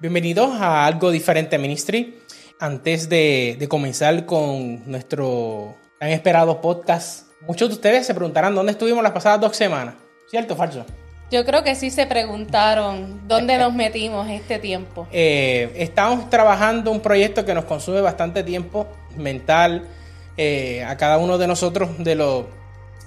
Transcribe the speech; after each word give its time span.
bienvenidos 0.00 0.60
a 0.60 0.86
Algo 0.86 1.10
Diferente 1.10 1.58
Ministry. 1.58 2.18
Antes 2.60 3.08
de, 3.08 3.56
de 3.58 3.68
comenzar 3.68 4.26
con 4.26 4.88
nuestro 4.90 5.76
tan 5.98 6.10
esperado 6.10 6.60
podcast, 6.60 7.28
muchos 7.46 7.68
de 7.68 7.74
ustedes 7.74 8.06
se 8.06 8.14
preguntarán 8.14 8.54
dónde 8.54 8.72
estuvimos 8.72 9.02
las 9.02 9.12
pasadas 9.12 9.40
dos 9.40 9.56
semanas. 9.56 9.94
¿Cierto 10.28 10.54
o 10.54 10.56
falso? 10.56 10.84
Yo 11.30 11.44
creo 11.44 11.64
que 11.64 11.74
sí 11.74 11.90
se 11.90 12.06
preguntaron 12.06 13.26
dónde 13.26 13.58
nos 13.58 13.74
metimos 13.74 14.28
este 14.28 14.58
tiempo. 14.58 15.08
Eh, 15.12 15.72
estamos 15.76 16.28
trabajando 16.30 16.90
un 16.90 17.00
proyecto 17.00 17.44
que 17.44 17.54
nos 17.54 17.64
consume 17.64 18.00
bastante 18.00 18.42
tiempo 18.42 18.86
mental 19.16 19.88
eh, 20.36 20.84
a 20.84 20.96
cada 20.96 21.18
uno 21.18 21.38
de 21.38 21.46
nosotros, 21.46 21.90
de 21.98 22.14
los 22.14 22.44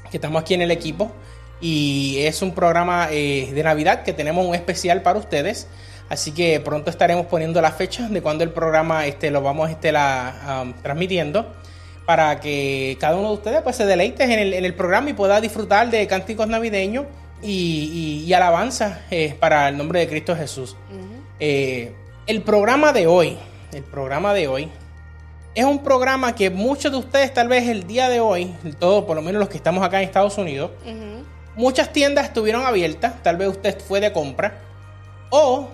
que 0.10 0.18
estamos 0.18 0.42
aquí 0.42 0.54
en 0.54 0.62
el 0.62 0.72
equipo. 0.72 1.12
Y 1.60 2.18
es 2.20 2.42
un 2.42 2.54
programa 2.54 3.08
eh, 3.12 3.52
de 3.54 3.64
Navidad 3.64 4.04
que 4.04 4.14
tenemos 4.14 4.46
un 4.46 4.56
especial 4.56 5.02
para 5.02 5.20
ustedes. 5.20 5.68
Así 6.10 6.32
que 6.32 6.60
pronto 6.62 6.90
estaremos 6.90 7.26
poniendo 7.26 7.62
la 7.62 7.72
fecha 7.72 8.08
de 8.08 8.22
cuando 8.22 8.44
el 8.44 8.52
programa 8.52 9.06
este, 9.06 9.30
lo 9.30 9.42
vamos 9.42 9.70
este, 9.70 9.92
la, 9.92 10.64
um, 10.64 10.74
transmitiendo 10.82 11.54
para 12.06 12.40
que 12.40 12.98
cada 13.02 13.18
uno 13.18 13.28
de 13.30 13.34
ustedes 13.34 13.62
pues, 13.62 13.76
se 13.76 13.86
deleite 13.86 14.24
en 14.24 14.32
el, 14.32 14.54
en 14.54 14.64
el 14.64 14.74
programa 14.74 15.10
y 15.10 15.14
pueda 15.14 15.42
disfrutar 15.42 15.90
de 15.90 16.08
cánticos 16.08 16.48
navideños 16.48 17.06
y, 17.42 18.22
y, 18.24 18.26
y 18.26 18.34
alabanza 18.34 19.02
eh, 19.12 19.36
para 19.38 19.68
el 19.68 19.78
nombre 19.78 20.00
de 20.00 20.08
Cristo 20.08 20.34
Jesús. 20.36 20.78
Uh 20.90 20.96
-huh. 20.96 21.22
eh, 21.40 21.92
el 22.26 22.42
programa 22.42 22.94
de 22.94 23.08
hoy, 23.08 23.38
el 23.74 23.84
programa 23.84 24.34
de 24.34 24.48
hoy, 24.48 24.70
es 25.54 25.66
un 25.66 25.84
programa 25.84 26.34
que 26.34 26.50
muchos 26.50 26.92
de 26.92 26.98
ustedes 26.98 27.34
tal 27.34 27.50
vez 27.50 27.68
el 27.68 27.86
día 27.86 28.08
de 28.08 28.22
hoy, 28.22 28.54
todos 28.80 29.04
por 29.04 29.16
lo 29.16 29.22
menos 29.22 29.40
los 29.40 29.50
que 29.50 29.58
estamos 29.58 29.84
acá 29.84 29.98
en 29.98 30.08
Estados 30.08 30.38
Unidos, 30.38 30.72
uh 30.86 30.90
-huh. 30.90 31.24
muchas 31.58 31.92
tiendas 31.92 32.26
estuvieron 32.28 32.66
abiertas, 32.66 33.22
tal 33.24 33.36
vez 33.36 33.50
usted 33.50 33.78
fue 33.82 34.00
de 34.00 34.14
compra 34.14 34.60
o 35.30 35.68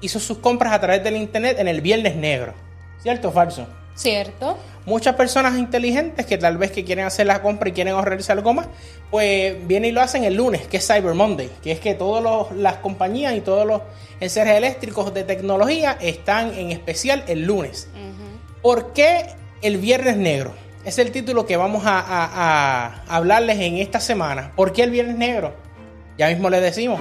hizo 0.00 0.20
sus 0.20 0.38
compras 0.38 0.72
a 0.72 0.80
través 0.80 1.02
del 1.04 1.16
internet 1.16 1.58
en 1.58 1.68
el 1.68 1.80
viernes 1.80 2.16
negro, 2.16 2.54
¿cierto 3.02 3.28
o 3.28 3.32
falso? 3.32 3.66
Cierto. 3.94 4.56
Muchas 4.86 5.16
personas 5.16 5.58
inteligentes 5.58 6.24
que 6.24 6.38
tal 6.38 6.56
vez 6.56 6.70
que 6.70 6.84
quieren 6.84 7.04
hacer 7.04 7.26
la 7.26 7.42
compra 7.42 7.68
y 7.68 7.72
quieren 7.72 7.94
ahorrarse 7.94 8.32
algo 8.32 8.54
más, 8.54 8.68
pues 9.10 9.56
vienen 9.66 9.90
y 9.90 9.92
lo 9.92 10.00
hacen 10.00 10.24
el 10.24 10.34
lunes, 10.34 10.66
que 10.68 10.78
es 10.78 10.86
Cyber 10.86 11.14
Monday, 11.14 11.50
que 11.62 11.72
es 11.72 11.80
que 11.80 11.94
todas 11.94 12.52
las 12.52 12.76
compañías 12.76 13.36
y 13.36 13.40
todos 13.40 13.66
los 13.66 13.82
enseres 14.20 14.54
eléctricos 14.54 15.12
de 15.12 15.24
tecnología 15.24 15.98
están 16.00 16.54
en 16.54 16.70
especial 16.70 17.24
el 17.26 17.44
lunes. 17.44 17.88
Uh 17.94 17.98
-huh. 17.98 18.62
¿Por 18.62 18.92
qué 18.92 19.26
el 19.62 19.76
viernes 19.78 20.16
negro? 20.16 20.52
Es 20.84 20.98
el 20.98 21.10
título 21.10 21.44
que 21.44 21.56
vamos 21.56 21.84
a, 21.84 21.98
a, 21.98 22.86
a 23.08 23.16
hablarles 23.16 23.58
en 23.58 23.76
esta 23.78 24.00
semana. 24.00 24.52
¿Por 24.56 24.72
qué 24.72 24.84
el 24.84 24.90
viernes 24.90 25.16
negro? 25.16 25.54
Ya 26.16 26.28
mismo 26.28 26.48
les 26.48 26.62
decimos. 26.62 27.00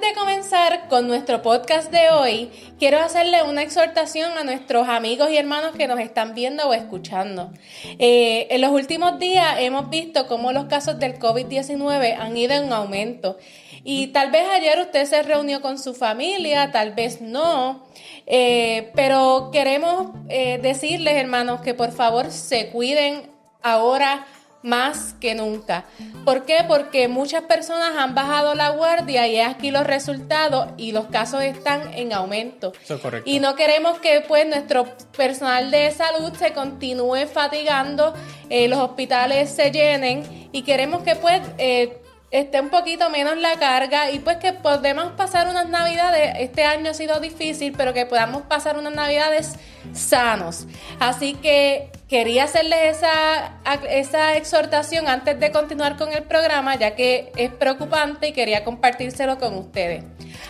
Antes 0.00 0.14
de 0.14 0.20
comenzar 0.20 0.88
con 0.88 1.06
nuestro 1.06 1.42
podcast 1.42 1.92
de 1.92 2.08
hoy, 2.08 2.50
quiero 2.78 3.00
hacerle 3.00 3.42
una 3.42 3.62
exhortación 3.62 4.38
a 4.38 4.44
nuestros 4.44 4.88
amigos 4.88 5.30
y 5.30 5.36
hermanos 5.36 5.76
que 5.76 5.86
nos 5.86 6.00
están 6.00 6.34
viendo 6.34 6.66
o 6.66 6.72
escuchando. 6.72 7.50
Eh, 7.98 8.46
en 8.48 8.62
los 8.62 8.70
últimos 8.70 9.18
días 9.18 9.56
hemos 9.58 9.90
visto 9.90 10.26
cómo 10.26 10.52
los 10.52 10.64
casos 10.66 10.98
del 10.98 11.18
COVID-19 11.18 12.16
han 12.18 12.34
ido 12.34 12.54
en 12.54 12.72
aumento. 12.72 13.36
Y 13.84 14.06
tal 14.06 14.30
vez 14.30 14.48
ayer 14.48 14.80
usted 14.80 15.04
se 15.04 15.22
reunió 15.22 15.60
con 15.60 15.78
su 15.78 15.92
familia, 15.92 16.70
tal 16.72 16.94
vez 16.94 17.20
no, 17.20 17.84
eh, 18.26 18.92
pero 18.94 19.50
queremos 19.52 20.12
eh, 20.30 20.58
decirles, 20.62 21.16
hermanos, 21.16 21.60
que 21.60 21.74
por 21.74 21.92
favor 21.92 22.30
se 22.30 22.70
cuiden 22.70 23.28
ahora 23.60 24.26
más 24.62 25.14
que 25.20 25.34
nunca. 25.34 25.84
¿Por 26.24 26.44
qué? 26.44 26.64
Porque 26.68 27.08
muchas 27.08 27.42
personas 27.44 27.96
han 27.96 28.14
bajado 28.14 28.54
la 28.54 28.70
guardia 28.70 29.26
y 29.26 29.40
aquí 29.40 29.70
los 29.70 29.86
resultados 29.86 30.68
y 30.76 30.92
los 30.92 31.06
casos 31.06 31.42
están 31.42 31.94
en 31.94 32.12
aumento. 32.12 32.72
Eso 32.82 32.96
es 32.96 33.00
correcto. 33.00 33.30
Y 33.30 33.40
no 33.40 33.54
queremos 33.54 33.98
que 34.00 34.22
pues 34.26 34.46
nuestro 34.46 34.84
personal 35.16 35.70
de 35.70 35.90
salud 35.90 36.32
se 36.34 36.52
continúe 36.52 37.26
fatigando, 37.32 38.14
eh, 38.48 38.68
los 38.68 38.78
hospitales 38.78 39.50
se 39.50 39.70
llenen 39.70 40.48
y 40.52 40.62
queremos 40.62 41.02
que 41.02 41.16
pues 41.16 41.40
eh, 41.58 42.00
esté 42.30 42.60
un 42.60 42.68
poquito 42.68 43.08
menos 43.10 43.36
la 43.38 43.58
carga 43.58 44.10
y 44.10 44.18
pues 44.18 44.36
que 44.36 44.52
podamos 44.52 45.12
pasar 45.12 45.48
unas 45.48 45.68
navidades, 45.68 46.34
este 46.38 46.64
año 46.64 46.90
ha 46.90 46.94
sido 46.94 47.18
difícil, 47.18 47.74
pero 47.76 47.92
que 47.92 48.06
podamos 48.06 48.42
pasar 48.42 48.78
unas 48.78 48.94
navidades 48.94 49.54
sanos. 49.92 50.66
Así 51.00 51.34
que 51.34 51.90
quería 52.10 52.44
hacerles 52.44 52.98
esa, 52.98 53.52
esa 53.88 54.36
exhortación 54.36 55.06
antes 55.06 55.38
de 55.38 55.52
continuar 55.52 55.96
con 55.96 56.12
el 56.12 56.24
programa, 56.24 56.74
ya 56.74 56.96
que 56.96 57.30
es 57.36 57.52
preocupante 57.52 58.26
y 58.28 58.32
quería 58.32 58.64
compartírselo 58.64 59.38
con 59.38 59.54
ustedes. 59.54 60.02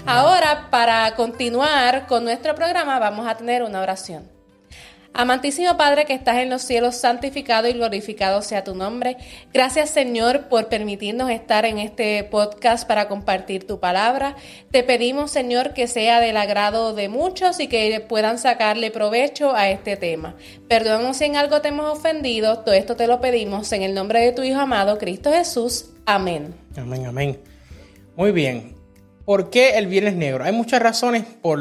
Ahora, 0.06 0.68
para 0.70 1.14
continuar 1.16 2.06
con 2.06 2.24
nuestro 2.24 2.54
programa, 2.54 2.98
vamos 2.98 3.28
a 3.28 3.36
tener 3.36 3.62
una 3.62 3.82
oración. 3.82 4.39
Amantísimo 5.12 5.76
Padre 5.76 6.04
que 6.04 6.14
estás 6.14 6.36
en 6.36 6.50
los 6.50 6.62
cielos, 6.62 6.94
santificado 6.96 7.66
y 7.68 7.72
glorificado 7.72 8.42
sea 8.42 8.62
tu 8.62 8.76
nombre. 8.76 9.16
Gracias 9.52 9.90
Señor 9.90 10.48
por 10.48 10.68
permitirnos 10.68 11.30
estar 11.30 11.64
en 11.64 11.78
este 11.78 12.22
podcast 12.22 12.86
para 12.86 13.08
compartir 13.08 13.66
tu 13.66 13.80
palabra. 13.80 14.36
Te 14.70 14.84
pedimos 14.84 15.32
Señor 15.32 15.74
que 15.74 15.88
sea 15.88 16.20
del 16.20 16.36
agrado 16.36 16.94
de 16.94 17.08
muchos 17.08 17.58
y 17.58 17.66
que 17.66 18.04
puedan 18.08 18.38
sacarle 18.38 18.92
provecho 18.92 19.54
a 19.54 19.68
este 19.68 19.96
tema. 19.96 20.36
Perdónanos 20.68 21.16
si 21.16 21.24
en 21.24 21.36
algo 21.36 21.60
te 21.60 21.68
hemos 21.68 21.98
ofendido. 21.98 22.60
Todo 22.60 22.74
esto 22.74 22.94
te 22.94 23.08
lo 23.08 23.20
pedimos 23.20 23.72
en 23.72 23.82
el 23.82 23.94
nombre 23.94 24.20
de 24.20 24.30
tu 24.30 24.42
Hijo 24.42 24.60
amado, 24.60 24.96
Cristo 24.96 25.32
Jesús. 25.32 25.90
Amén. 26.06 26.54
Amén, 26.76 27.06
amén. 27.06 27.40
Muy 28.14 28.30
bien. 28.30 28.76
¿Por 29.24 29.50
qué 29.50 29.76
el 29.76 29.88
Viernes 29.88 30.14
Negro? 30.14 30.44
Hay 30.44 30.52
muchas 30.52 30.80
razones 30.80 31.24
por, 31.24 31.58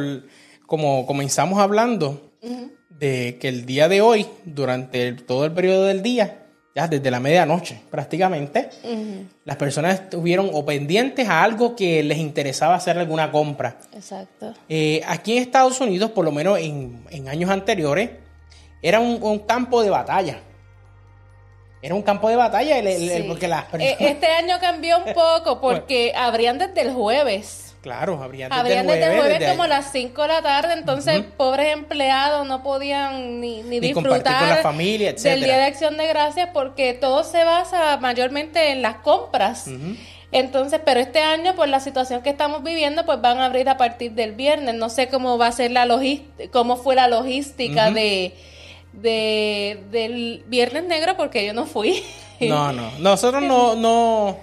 como 0.68 1.08
comenzamos 1.08 1.60
hablando, 1.60 2.32
uh 2.42 2.48
-huh 2.48 2.79
de 3.00 3.38
que 3.40 3.48
el 3.48 3.66
día 3.66 3.88
de 3.88 4.02
hoy, 4.02 4.28
durante 4.44 5.08
el, 5.08 5.24
todo 5.24 5.46
el 5.46 5.54
periodo 5.54 5.86
del 5.86 6.04
día, 6.04 6.40
ya 6.76 6.88
desde 6.88 7.10
la 7.10 7.20
medianoche 7.20 7.82
prácticamente, 7.90 8.70
uh 8.84 8.88
-huh. 8.88 9.28
las 9.46 9.56
personas 9.56 10.02
estuvieron 10.02 10.50
o 10.54 10.66
pendientes 10.66 11.28
a 11.28 11.44
algo 11.44 11.76
que 11.76 12.04
les 12.04 12.18
interesaba 12.18 12.76
hacer 12.76 12.98
alguna 12.98 13.32
compra. 13.32 13.78
Exacto. 13.94 14.54
Eh, 14.68 15.02
aquí 15.08 15.38
en 15.38 15.44
Estados 15.44 15.80
Unidos, 15.82 16.12
por 16.12 16.26
lo 16.26 16.32
menos 16.32 16.60
en, 16.60 17.04
en 17.10 17.30
años 17.30 17.50
anteriores, 17.50 18.12
era 18.82 19.00
un, 19.00 19.22
un, 19.24 19.40
campo 19.40 19.82
de 19.82 19.90
batalla. 19.90 20.40
Era 21.82 21.96
un 21.96 22.02
campo 22.02 22.30
de 22.30 22.36
batalla 22.36 22.78
el, 22.78 22.88
el, 22.88 23.24
sí. 23.24 23.26
porque 23.28 23.48
las 23.48 23.66
personas... 23.66 23.96
Este 24.00 24.28
año 24.28 24.58
cambió 24.60 24.98
un 24.98 25.14
poco 25.14 25.62
porque 25.62 26.14
abrían 26.16 26.58
desde 26.58 26.82
el 26.82 26.92
jueves. 26.94 27.69
Claro, 27.82 28.22
habrían 28.22 28.52
desde 28.52 29.30
desde 29.30 29.50
como 29.52 29.66
las 29.66 29.92
5 29.94 30.22
de 30.22 30.28
la 30.28 30.42
tarde, 30.42 30.74
entonces 30.74 31.20
uh 31.20 31.22
-huh. 31.22 31.32
pobres 31.38 31.72
empleados 31.74 32.46
no 32.46 32.62
podían 32.62 33.40
ni, 33.40 33.64
ni, 33.64 33.80
ni 33.80 33.80
disfrutar 33.80 34.40
con 34.40 34.50
la 34.50 34.58
familia, 34.58 35.12
etc. 35.12 35.24
del 35.24 35.44
Día 35.44 35.58
de 35.58 35.64
Acción 35.64 35.96
de 35.96 36.08
Gracias 36.08 36.50
porque 36.54 36.94
todo 36.94 37.24
se 37.24 37.44
basa 37.46 37.98
mayormente 37.98 38.72
en 38.72 38.82
las 38.82 38.96
compras. 38.96 39.68
Uh 39.68 39.72
-huh. 39.72 39.98
Entonces, 40.32 40.82
pero 40.86 41.00
este 41.00 41.22
año, 41.22 41.56
por 41.56 41.70
la 41.70 41.80
situación 41.80 42.22
que 42.22 42.30
estamos 42.30 42.64
viviendo, 42.64 43.06
pues 43.06 43.20
van 43.22 43.40
a 43.40 43.46
abrir 43.46 43.68
a 43.70 43.78
partir 43.78 44.12
del 44.12 44.34
viernes. 44.34 44.76
No 44.76 44.90
sé 44.90 45.08
cómo 45.08 45.38
va 45.38 45.48
a 45.48 45.52
ser 45.52 45.72
la 45.72 45.86
logística, 45.86 46.52
cómo 46.52 46.76
fue 46.76 46.96
la 46.96 47.08
logística 47.08 47.88
uh 47.88 47.92
-huh. 47.92 47.94
de, 47.94 48.34
de, 48.94 49.84
del 49.90 50.44
Viernes 50.48 50.84
Negro, 50.84 51.16
porque 51.18 51.46
yo 51.46 51.54
no 51.54 51.66
fui. 51.66 52.04
No, 52.42 52.72
no, 52.72 52.90
nosotros 53.00 53.44
no, 53.44 53.76
no 53.76 54.38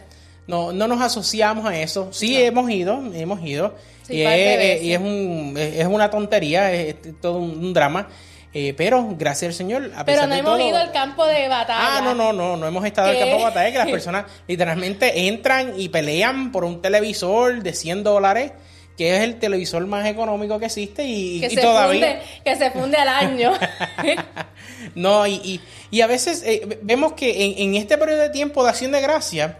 no, 0.46 0.72
no 0.72 0.88
nos 0.88 1.00
asociamos 1.00 1.66
a 1.66 1.78
eso. 1.78 2.08
Sí 2.12 2.34
no. 2.34 2.40
hemos 2.40 2.70
ido, 2.70 3.02
hemos 3.14 3.42
ido. 3.44 3.74
Sí, 4.02 4.14
y, 4.14 4.22
es, 4.22 4.82
y, 4.82 4.92
es, 4.92 5.00
un, 5.00 5.54
es 5.56 5.86
una 5.86 6.10
tontería, 6.10 6.72
es, 6.72 6.96
todo 7.20 7.38
un, 7.38 7.50
un 7.50 7.74
drama. 7.74 8.08
Eh, 8.58 8.72
pero 8.74 9.14
gracias 9.18 9.50
al 9.50 9.54
Señor, 9.54 9.92
a 9.94 10.04
Pero 10.04 10.16
pesar 10.16 10.28
no 10.28 10.34
de 10.34 10.40
hemos 10.40 10.56
todo, 10.56 10.68
ido 10.68 10.78
al 10.78 10.90
campo 10.90 11.26
de 11.26 11.46
batalla. 11.46 11.98
Ah, 11.98 12.00
no, 12.02 12.14
no, 12.14 12.32
no, 12.32 12.56
no 12.56 12.66
hemos 12.66 12.86
estado 12.86 13.08
en 13.08 13.16
el 13.16 13.20
campo 13.20 13.36
de 13.36 13.44
batalla, 13.44 13.72
que 13.72 13.78
las 13.78 13.88
personas 13.90 14.24
literalmente 14.46 15.28
entran 15.28 15.74
y 15.78 15.90
pelean 15.90 16.52
por 16.52 16.64
un 16.64 16.80
televisor 16.80 17.62
de 17.62 17.74
100 17.74 18.02
dólares 18.02 18.52
que 18.96 19.14
es 19.14 19.22
el 19.22 19.38
televisor 19.38 19.86
más 19.86 20.06
económico 20.06 20.58
que 20.58 20.66
existe 20.66 21.04
y, 21.04 21.40
que 21.40 21.48
y 21.48 21.50
se 21.50 21.60
todavía... 21.60 22.06
Funde, 22.06 22.22
que 22.44 22.56
se 22.56 22.70
funde 22.70 22.96
al 22.96 23.08
año. 23.08 23.52
no, 24.94 25.26
y, 25.26 25.34
y, 25.34 25.60
y, 25.90 26.00
a 26.00 26.06
veces 26.06 26.42
eh, 26.46 26.78
vemos 26.80 27.12
que 27.12 27.44
en, 27.44 27.58
en, 27.58 27.74
este 27.74 27.98
periodo 27.98 28.22
de 28.22 28.30
tiempo 28.30 28.64
de 28.64 28.70
acción 28.70 28.92
de 28.92 29.02
gracia, 29.02 29.58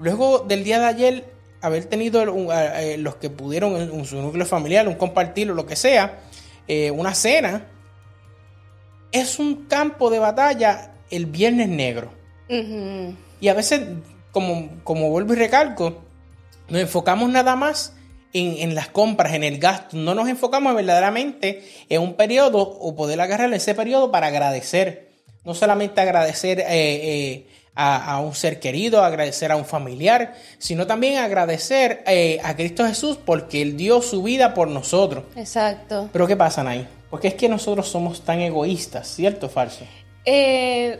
luego 0.00 0.40
del 0.40 0.64
día 0.64 0.80
de 0.80 0.86
ayer, 0.86 1.24
haber 1.60 1.84
tenido 1.84 2.20
un, 2.32 2.48
eh, 2.52 2.96
los 2.98 3.16
que 3.16 3.30
pudieron 3.30 3.76
en 3.76 4.04
su 4.04 4.20
núcleo 4.20 4.46
familiar, 4.46 4.88
un 4.88 4.94
compartir 4.94 5.50
o 5.50 5.54
lo 5.54 5.66
que 5.66 5.76
sea, 5.76 6.18
eh, 6.66 6.90
una 6.90 7.14
cena, 7.14 7.68
es 9.12 9.38
un 9.38 9.66
campo 9.66 10.10
de 10.10 10.18
batalla 10.18 10.94
el 11.10 11.26
viernes 11.26 11.68
negro. 11.68 12.10
Uh 12.48 12.54
-huh. 12.54 13.16
Y 13.40 13.48
a 13.48 13.54
veces, 13.54 13.82
como, 14.32 14.82
como 14.82 15.10
vuelvo 15.10 15.34
y 15.34 15.36
recalco, 15.36 16.02
nos 16.68 16.80
enfocamos 16.80 17.28
nada 17.30 17.56
más 17.56 17.94
en, 18.32 18.74
las 18.74 18.88
compras, 18.88 19.34
en 19.34 19.44
el 19.44 19.58
gasto. 19.58 19.96
No 19.96 20.14
nos 20.14 20.28
enfocamos 20.28 20.74
verdaderamente 20.74 21.64
en 21.88 22.02
un 22.02 22.14
periodo 22.14 22.60
o 22.60 22.94
poder 22.94 23.20
agarrar 23.20 23.52
ese 23.52 23.74
periodo 23.74 24.10
para 24.10 24.28
agradecer. 24.28 25.10
No 25.44 25.54
solamente 25.54 26.00
agradecer 26.00 26.60
eh, 26.60 26.66
eh, 26.70 27.46
a, 27.74 28.20
un 28.20 28.34
ser 28.34 28.60
querido, 28.60 29.02
agradecer 29.02 29.52
a 29.52 29.56
un 29.56 29.64
familiar, 29.64 30.34
sino 30.58 30.86
también 30.86 31.18
agradecer 31.18 32.02
eh, 32.06 32.38
a 32.44 32.54
Cristo 32.54 32.86
Jesús 32.86 33.18
porque 33.24 33.62
Él 33.62 33.76
dio 33.76 34.02
su 34.02 34.22
vida 34.22 34.52
por 34.52 34.68
nosotros. 34.68 35.24
Exacto. 35.36 36.10
Pero 36.12 36.26
¿qué 36.26 36.36
pasa, 36.36 36.62
Nay? 36.62 36.86
Porque 37.08 37.28
es 37.28 37.34
que 37.34 37.48
nosotros 37.48 37.88
somos 37.88 38.22
tan 38.22 38.40
egoístas, 38.40 39.08
¿cierto 39.08 39.46
o 39.46 39.48
falso? 39.48 39.84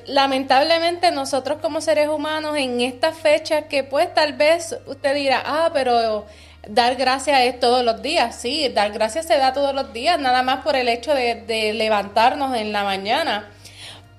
lamentablemente 0.06 1.12
nosotros 1.12 1.58
como 1.60 1.80
seres 1.80 2.08
humanos 2.08 2.56
en 2.56 2.80
estas 2.80 3.16
fechas 3.16 3.66
que 3.68 3.84
pues 3.84 4.12
tal 4.12 4.32
vez 4.32 4.76
usted 4.86 5.14
dirá, 5.14 5.42
ah, 5.44 5.70
pero 5.72 6.24
dar 6.68 6.96
gracias 6.96 7.40
es 7.42 7.60
todos 7.60 7.84
los 7.84 8.02
días, 8.02 8.36
sí, 8.36 8.68
dar 8.68 8.92
gracias 8.92 9.26
se 9.26 9.36
da 9.38 9.52
todos 9.52 9.74
los 9.74 9.92
días, 9.92 10.18
nada 10.18 10.42
más 10.42 10.62
por 10.62 10.76
el 10.76 10.88
hecho 10.88 11.14
de, 11.14 11.72
levantarnos 11.74 12.56
en 12.56 12.72
la 12.72 12.84
mañana. 12.84 13.50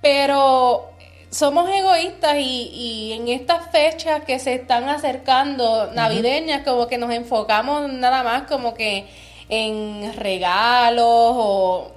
Pero 0.02 0.91
somos 1.32 1.70
egoístas 1.70 2.36
y, 2.40 3.14
en 3.14 3.30
estas 3.30 3.72
fechas 3.72 4.24
que 4.26 4.38
se 4.38 4.54
están 4.54 4.90
acercando, 4.90 5.90
navideñas, 5.94 6.64
como 6.64 6.88
que 6.88 6.98
nos 6.98 7.12
enfocamos 7.12 7.90
nada 7.92 8.22
más 8.22 8.44
como 8.44 8.74
que 8.74 9.06
en 9.48 10.14
regalos 10.18 11.06
o 11.08 11.92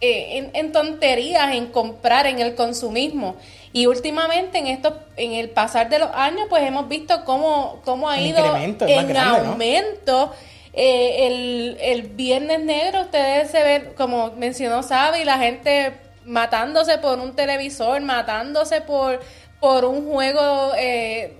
eh, 0.00 0.50
en, 0.52 0.72
tonterías, 0.72 1.54
en 1.54 1.66
comprar, 1.66 2.26
en 2.26 2.40
el 2.40 2.54
consumismo. 2.56 3.36
Y 3.72 3.86
últimamente 3.86 4.58
en 4.58 4.66
esto, 4.66 4.98
en 5.16 5.32
el 5.32 5.48
pasar 5.50 5.88
de 5.88 6.00
los 6.00 6.10
años, 6.12 6.46
pues 6.48 6.64
hemos 6.64 6.88
visto 6.88 7.24
cómo, 7.24 7.80
cómo 7.84 8.08
ha 8.08 8.20
ido 8.20 8.38
en 8.56 9.16
aumento. 9.16 10.32
Eh, 10.72 11.26
el, 11.26 11.78
el, 11.80 12.02
Viernes 12.02 12.60
Negro, 12.60 13.02
ustedes 13.02 13.50
se 13.50 13.62
ven, 13.62 13.92
como 13.96 14.32
mencionó 14.32 14.82
Sabi, 14.82 15.24
la 15.24 15.38
gente 15.38 15.94
matándose 16.26 16.98
por 16.98 17.18
un 17.18 17.34
televisor, 17.34 18.00
matándose 18.02 18.80
por, 18.82 19.20
por 19.60 19.84
un 19.84 20.06
juego 20.06 20.72
eh, 20.76 21.34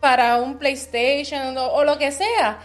para 0.00 0.36
un 0.36 0.58
PlayStation 0.58 1.56
o, 1.56 1.84
lo 1.84 1.96
que 1.98 2.12
sea. 2.12 2.58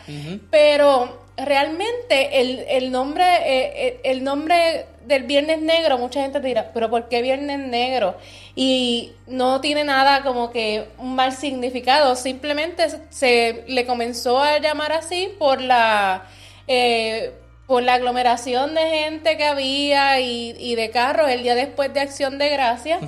Pero 0.49 1.21
realmente 1.37 2.41
el, 2.41 2.65
el 2.67 2.91
nombre, 2.91 3.99
el 4.03 4.23
nombre 4.23 4.85
del 5.05 5.23
Viernes 5.23 5.61
Negro, 5.61 5.97
mucha 5.97 6.21
gente 6.21 6.39
dirá, 6.39 6.71
pero 6.73 6.89
¿por 6.89 7.07
qué 7.07 7.21
Viernes 7.21 7.59
Negro? 7.59 8.15
Y 8.55 9.11
no 9.27 9.61
tiene 9.61 9.83
nada 9.83 10.23
como 10.23 10.51
que 10.51 10.87
un 10.97 11.15
mal 11.15 11.33
significado, 11.33 12.15
simplemente 12.15 12.87
se 13.09 13.63
le 13.67 13.85
comenzó 13.85 14.39
a 14.39 14.59
llamar 14.59 14.91
así 14.93 15.33
por 15.37 15.61
la... 15.61 16.23
Eh, 16.67 17.33
por 17.71 17.83
la 17.83 17.93
aglomeración 17.93 18.75
de 18.75 18.81
gente 18.81 19.37
que 19.37 19.45
había 19.45 20.19
y, 20.19 20.75
de 20.75 20.89
carros 20.89 21.29
el 21.29 21.41
día 21.41 21.55
después 21.55 21.93
de 21.93 22.01
Acción 22.01 22.37
de 22.37 22.49
Gracia. 22.49 22.99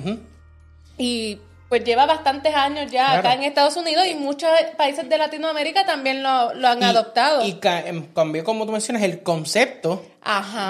Y 0.96 1.38
pues 1.68 1.84
lleva 1.84 2.06
bastantes 2.06 2.54
años 2.54 2.90
ya 2.90 3.18
acá 3.18 3.34
en 3.34 3.42
Estados 3.42 3.76
Unidos 3.76 4.06
y 4.10 4.14
muchos 4.14 4.48
países 4.78 5.06
de 5.06 5.18
Latinoamérica 5.18 5.84
también 5.84 6.22
lo, 6.22 6.30
han 6.30 6.82
adoptado. 6.82 7.44
Y 7.44 7.60
em, 7.62 8.06
cambió, 8.14 8.42
como 8.42 8.64
tú 8.64 8.72
mencionas, 8.72 9.02
el 9.02 9.22
concepto 9.22 10.02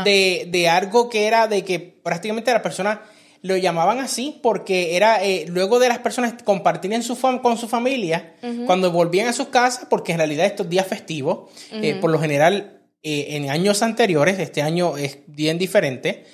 De, 0.05 0.69
algo 0.69 1.09
que 1.09 1.29
era 1.29 1.47
de 1.47 1.65
que 1.65 1.79
prácticamente 1.79 2.53
las 2.53 2.63
personas 2.63 2.99
lo 3.43 3.57
llamaban 3.57 4.01
así 4.01 4.41
porque 4.43 4.97
era 4.97 5.23
eh, 5.23 5.45
luego 5.47 5.79
de 5.79 5.89
las 5.89 5.99
personas 5.99 6.35
compartir 6.43 7.01
su 7.05 7.17
con 7.21 7.57
su 7.59 7.69
familia 7.69 8.35
cuando 8.67 8.91
volvían 8.91 9.29
a 9.29 9.33
sus 9.33 9.49
casas, 9.51 9.87
porque 9.89 10.11
en 10.11 10.19
realidad 10.19 10.47
estos 10.47 10.69
días 10.69 10.85
festivos, 10.85 11.49
eh, 11.71 11.95
por 12.01 12.11
lo 12.11 12.19
general 12.19 12.81
eh, 13.07 13.37
en 13.37 13.51
años 13.51 13.83
anteriores, 13.83 14.39
este 14.39 14.63
año 14.63 14.97
es 14.97 15.19
bien 15.27 15.59
diferente, 15.59 16.25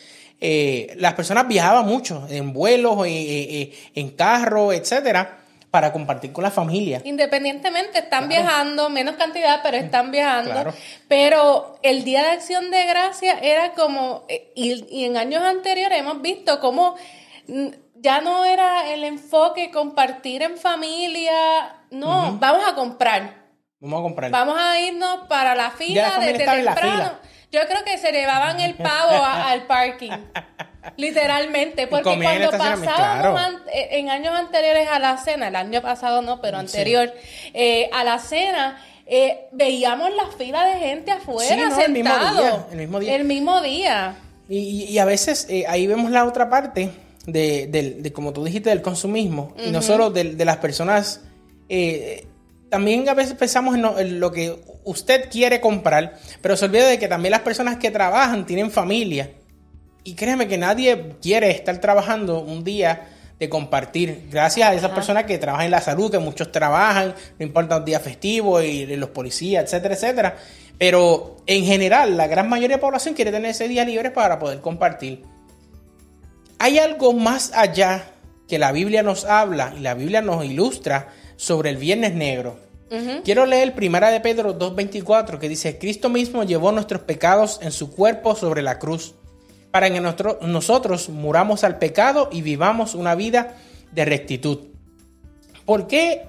eh, 0.41 0.95
las 0.99 1.15
personas 1.15 1.49
viajaban 1.49 1.85
mucho 1.85 2.29
en 2.31 2.53
vuelos, 2.53 3.05
eh, 3.09 3.73
en 3.97 4.11
carro, 4.11 4.73
etcétera, 4.73 5.39
para 5.73 5.93
compartir 5.93 6.31
con 6.31 6.45
la 6.45 6.53
familia. 6.53 7.03
Independientemente, 7.05 7.99
están 7.99 8.29
viajando, 8.29 8.89
menos 8.89 9.17
cantidad, 9.17 9.59
pero 9.65 9.79
están 9.79 10.13
viajando. 10.13 10.73
Pero 11.09 11.77
el 11.83 12.05
Día 12.05 12.23
de 12.23 12.29
Acción 12.29 12.71
de 12.71 12.87
Gracia 12.87 13.41
era 13.43 13.73
como, 13.73 14.25
y, 14.55 15.05
en 15.05 15.17
años 15.17 15.43
anteriores 15.43 15.99
hemos 15.99 16.23
visto 16.23 16.61
cómo 16.61 16.95
mm, 17.49 17.67
ya 17.97 18.21
no 18.21 18.45
era 18.45 18.93
el 18.93 19.03
enfoque 19.03 19.73
compartir 19.73 20.43
en 20.43 20.57
familia, 20.57 21.35
no, 21.91 22.39
vamos 22.39 22.63
a 22.65 22.77
comprar. 22.77 23.40
Vamos 23.81 24.01
a 24.01 24.03
comprar. 24.03 24.31
Vamos 24.31 24.59
a 24.59 24.79
irnos 24.79 25.27
para 25.29 25.55
la 25.55 25.71
fila 25.71 26.19
desde 26.21 26.45
temprano. 26.45 27.13
Yo 27.51 27.61
creo 27.67 27.83
que 27.85 27.99
se 27.99 28.13
llevaban 28.13 28.61
el 28.61 28.75
pavo 28.75 29.25
al 29.25 29.67
parking. 29.67 30.13
Literalmente, 30.97 31.87
porque 31.87 32.19
cuando 32.23 32.51
pasábamos 32.51 33.63
eh, 33.73 33.89
en 33.93 34.11
años 34.11 34.35
anteriores 34.35 34.89
a 34.89 34.99
la 34.99 35.17
cena, 35.19 35.49
el 35.49 35.57
año 35.57 35.83
pasado 35.83 36.23
no, 36.23 36.41
pero 36.41 36.59
anterior, 36.59 37.13
eh, 37.53 37.91
a 37.93 38.05
la 38.05 38.19
cena, 38.19 38.83
eh, 39.07 39.49
veíamos 39.53 40.11
la 40.15 40.27
fila 40.39 40.65
de 40.65 40.79
gente 40.79 41.11
afuera 41.11 41.71
sentado. 41.75 42.67
El 42.71 42.79
mismo 42.79 43.01
día. 43.01 43.17
El 43.17 43.25
mismo 43.25 43.61
día. 43.61 43.61
El 43.61 43.61
mismo 43.61 43.61
día. 43.63 44.17
Y, 44.49 44.99
a 44.99 45.05
veces 45.05 45.47
ahí 45.69 45.87
vemos 45.87 46.11
la 46.11 46.25
otra 46.25 46.51
parte 46.51 46.91
de, 47.27 48.13
como 48.15 48.33
tú 48.33 48.45
dijiste, 48.45 48.71
del 48.71 48.83
consumismo. 48.83 49.55
Y 49.65 49.71
no 49.71 49.83
solo 49.83 50.11
de, 50.11 50.45
las 50.45 50.59
personas 50.59 51.23
también 52.71 53.09
a 53.09 53.15
veces 53.15 53.35
pensamos 53.35 53.75
en 53.75 54.21
lo, 54.21 54.33
que 54.33 54.57
usted 54.85 55.29
quiere 55.29 55.61
comprar, 55.61 56.19
pero 56.41 56.57
se 56.57 56.65
olvida 56.65 56.87
de 56.87 56.99
que 56.99 57.09
también 57.09 57.33
las 57.33 57.41
personas 57.41 57.77
que 57.77 57.91
trabajan 57.91 58.47
tienen 58.47 58.71
familia. 58.71 59.33
Y 60.05 60.15
créeme 60.15 60.49
que 60.49 60.57
nadie 60.57 61.17
quiere 61.21 61.51
estar 61.51 61.79
trabajando 61.79 62.41
un 62.41 62.65
día 62.65 63.09
de 63.39 63.49
compartir. 63.49 64.29
Gracias 64.31 64.69
a 64.69 64.75
esas 64.75 64.93
personas 64.93 65.25
que 65.25 65.37
trabajan 65.37 65.67
en 65.67 65.73
la 65.73 65.81
salud, 65.81 66.11
que 66.11 66.19
muchos 66.19 66.53
trabajan, 66.53 67.15
no 67.39 67.45
importa 67.45 67.77
un 67.77 67.85
día 67.85 67.99
festivo 67.99 68.63
y 68.63 68.87
los 68.97 69.11
policías, 69.11 69.65
etcétera, 69.65 69.95
etcétera. 69.95 70.37
Pero 70.79 71.37
en 71.47 71.65
general, 71.65 72.17
la 72.17 72.27
gran 72.27 72.49
mayoría 72.49 72.77
de 72.77 72.81
la 72.81 72.87
población 72.87 73.15
quiere 73.15 73.33
tener 73.33 73.51
ese 73.51 73.69
día 73.69 73.85
libre 73.85 74.11
para 74.11 74.39
poder 74.39 74.61
compartir. 74.61 75.23
Hay 76.59 76.79
algo 76.79 77.13
más 77.15 77.53
allá 77.55 78.05
que 78.47 78.59
la 78.59 78.73
Biblia 78.73 79.03
nos 79.03 79.25
habla 79.25 79.75
y 79.77 79.81
la 79.81 79.95
Biblia 79.95 80.23
nos 80.23 80.45
ilustra 80.45 81.09
sobre 81.41 81.71
el 81.71 81.79
Viernes 81.79 82.15
Negro. 82.15 82.59
Quiero 83.25 83.47
leer 83.47 83.75
Primera 83.75 84.11
de 84.11 84.21
Pedro 84.21 84.59
2.24 84.59 85.39
que 85.39 85.49
dice, 85.49 85.79
Cristo 85.79 86.11
mismo 86.11 86.45
llevó 86.45 86.71
nuestros 86.71 87.01
pecados 87.03 87.61
en 87.63 87.73
su 87.73 87.91
cuerpo 87.91 88.37
sobre 88.37 88.61
la 88.61 88.79
cruz, 88.79 89.15
para 89.71 89.91
que 89.91 90.01
nosotros 90.01 91.09
muramos 91.09 91.65
al 91.65 91.79
pecado 91.79 92.29
y 92.31 92.43
vivamos 92.43 92.95
una 92.95 93.15
vida 93.15 93.57
de 93.91 94.05
rectitud. 94.05 94.67
¿Por 95.65 95.87
qué 95.87 96.27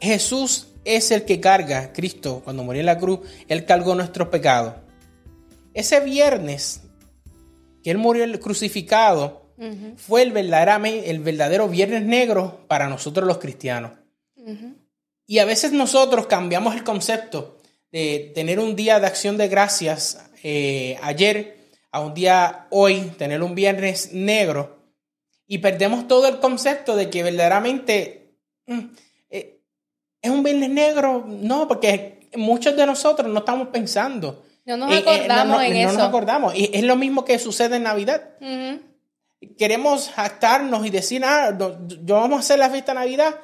Jesús 0.00 0.68
es 0.84 1.12
el 1.12 1.24
que 1.24 1.38
carga, 1.38 1.92
Cristo, 1.92 2.40
cuando 2.42 2.64
murió 2.64 2.80
en 2.80 2.86
la 2.86 2.98
cruz, 2.98 3.20
Él 3.46 3.64
cargó 3.64 3.94
nuestros 3.94 4.26
pecados? 4.28 4.74
Ese 5.72 6.00
viernes 6.00 6.82
que 7.84 7.92
Él 7.92 7.98
murió 7.98 8.24
crucificado, 8.40 9.52
fue 9.96 10.22
el 10.22 10.32
el 10.36 11.20
verdadero 11.20 11.68
viernes 11.68 12.02
negro 12.02 12.64
para 12.66 12.88
nosotros 12.88 13.24
los 13.24 13.38
cristianos. 13.38 14.01
Y 15.26 15.38
a 15.38 15.44
veces 15.44 15.72
nosotros 15.72 16.26
cambiamos 16.26 16.74
el 16.74 16.84
concepto 16.84 17.58
de 17.90 18.32
tener 18.34 18.58
un 18.58 18.74
día 18.74 18.98
de 18.98 19.06
acción 19.06 19.36
de 19.36 19.48
gracias 19.48 20.30
eh, 20.42 20.98
ayer 21.02 21.58
a 21.90 22.00
un 22.00 22.14
día 22.14 22.66
hoy, 22.70 23.12
tener 23.18 23.42
un 23.42 23.54
viernes 23.54 24.12
negro, 24.12 24.78
y 25.46 25.58
perdemos 25.58 26.08
todo 26.08 26.26
el 26.28 26.40
concepto 26.40 26.96
de 26.96 27.10
que 27.10 27.22
verdaderamente 27.22 28.36
mm, 28.66 28.80
eh, 29.30 29.60
es 30.22 30.30
un 30.30 30.42
viernes 30.42 30.70
negro. 30.70 31.24
No, 31.26 31.68
porque 31.68 32.30
muchos 32.36 32.74
de 32.74 32.86
nosotros 32.86 33.28
no 33.28 33.40
estamos 33.40 33.68
pensando. 33.68 34.42
No 34.64 34.78
nos 34.78 34.94
eh, 34.94 34.98
acordamos 34.98 35.62
en 35.62 35.76
eso. 35.76 35.92
No 35.92 35.98
nos 35.98 36.08
acordamos. 36.08 36.54
Y 36.54 36.70
es 36.72 36.84
lo 36.84 36.96
mismo 36.96 37.24
que 37.26 37.38
sucede 37.38 37.76
en 37.76 37.82
Navidad. 37.82 38.30
Queremos 39.58 40.08
jactarnos 40.10 40.86
y 40.86 40.90
decir, 40.90 41.22
ah, 41.24 41.56
yo 41.58 42.14
vamos 42.14 42.38
a 42.38 42.40
hacer 42.40 42.58
la 42.58 42.70
fiesta 42.70 42.92
de 42.92 43.00
Navidad 43.00 43.34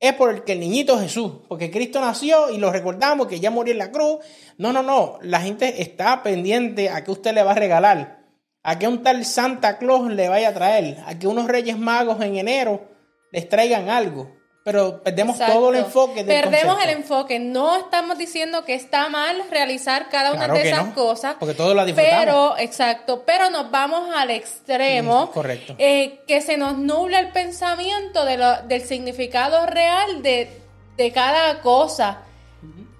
es 0.00 0.12
por 0.14 0.44
el 0.46 0.60
niñito 0.60 0.98
Jesús, 0.98 1.32
porque 1.48 1.70
Cristo 1.70 2.00
nació 2.00 2.50
y 2.50 2.58
lo 2.58 2.70
recordamos 2.70 3.26
que 3.26 3.40
ya 3.40 3.50
murió 3.50 3.72
en 3.72 3.78
la 3.78 3.90
cruz. 3.90 4.18
No, 4.58 4.72
no, 4.72 4.82
no, 4.82 5.18
la 5.22 5.40
gente 5.40 5.82
está 5.82 6.22
pendiente 6.22 6.90
a 6.90 7.04
que 7.04 7.10
usted 7.10 7.32
le 7.32 7.42
va 7.42 7.52
a 7.52 7.56
regalar, 7.56 8.24
a 8.62 8.78
que 8.78 8.88
un 8.88 9.02
tal 9.02 9.24
Santa 9.24 9.78
Claus 9.78 10.10
le 10.10 10.28
vaya 10.28 10.50
a 10.50 10.54
traer, 10.54 10.98
a 11.06 11.18
que 11.18 11.26
unos 11.26 11.46
Reyes 11.46 11.78
Magos 11.78 12.20
en 12.20 12.36
enero 12.36 12.88
les 13.32 13.48
traigan 13.48 13.88
algo 13.88 14.43
pero 14.64 15.02
perdemos 15.02 15.38
todo 15.38 15.68
el 15.68 15.76
enfoque. 15.76 16.24
Del 16.24 16.40
perdemos 16.40 16.82
el 16.82 16.90
enfoque. 16.90 17.38
No 17.38 17.76
estamos 17.76 18.16
diciendo 18.16 18.64
que 18.64 18.74
está 18.74 19.10
mal 19.10 19.42
realizar 19.50 20.08
cada 20.08 20.32
una 20.32 20.48
de 20.48 20.70
esas 20.70 20.94
cosas. 20.94 21.36
Porque 21.38 21.54
todo 21.54 21.74
lo 21.74 21.84
disfrutamos. 21.84 22.24
Pero, 22.24 22.58
exacto, 22.58 23.24
pero 23.26 23.50
nos 23.50 23.70
vamos 23.70 24.08
al 24.14 24.30
extremo. 24.30 25.26
Mm, 25.26 25.28
correcto. 25.34 25.74
Eh, 25.76 26.22
que 26.26 26.40
se 26.40 26.56
nos 26.56 26.78
nubla 26.78 27.18
el 27.20 27.28
pensamiento 27.28 28.24
de 28.24 28.38
lo, 28.38 28.62
del 28.62 28.80
significado 28.80 29.66
real 29.66 30.22
de, 30.22 30.50
de 30.96 31.12
cada 31.12 31.60
cosa. 31.60 32.22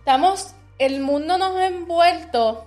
Estamos 0.00 0.54
el 0.78 1.00
mundo 1.00 1.38
nos 1.38 1.56
ha 1.56 1.66
envuelto 1.66 2.66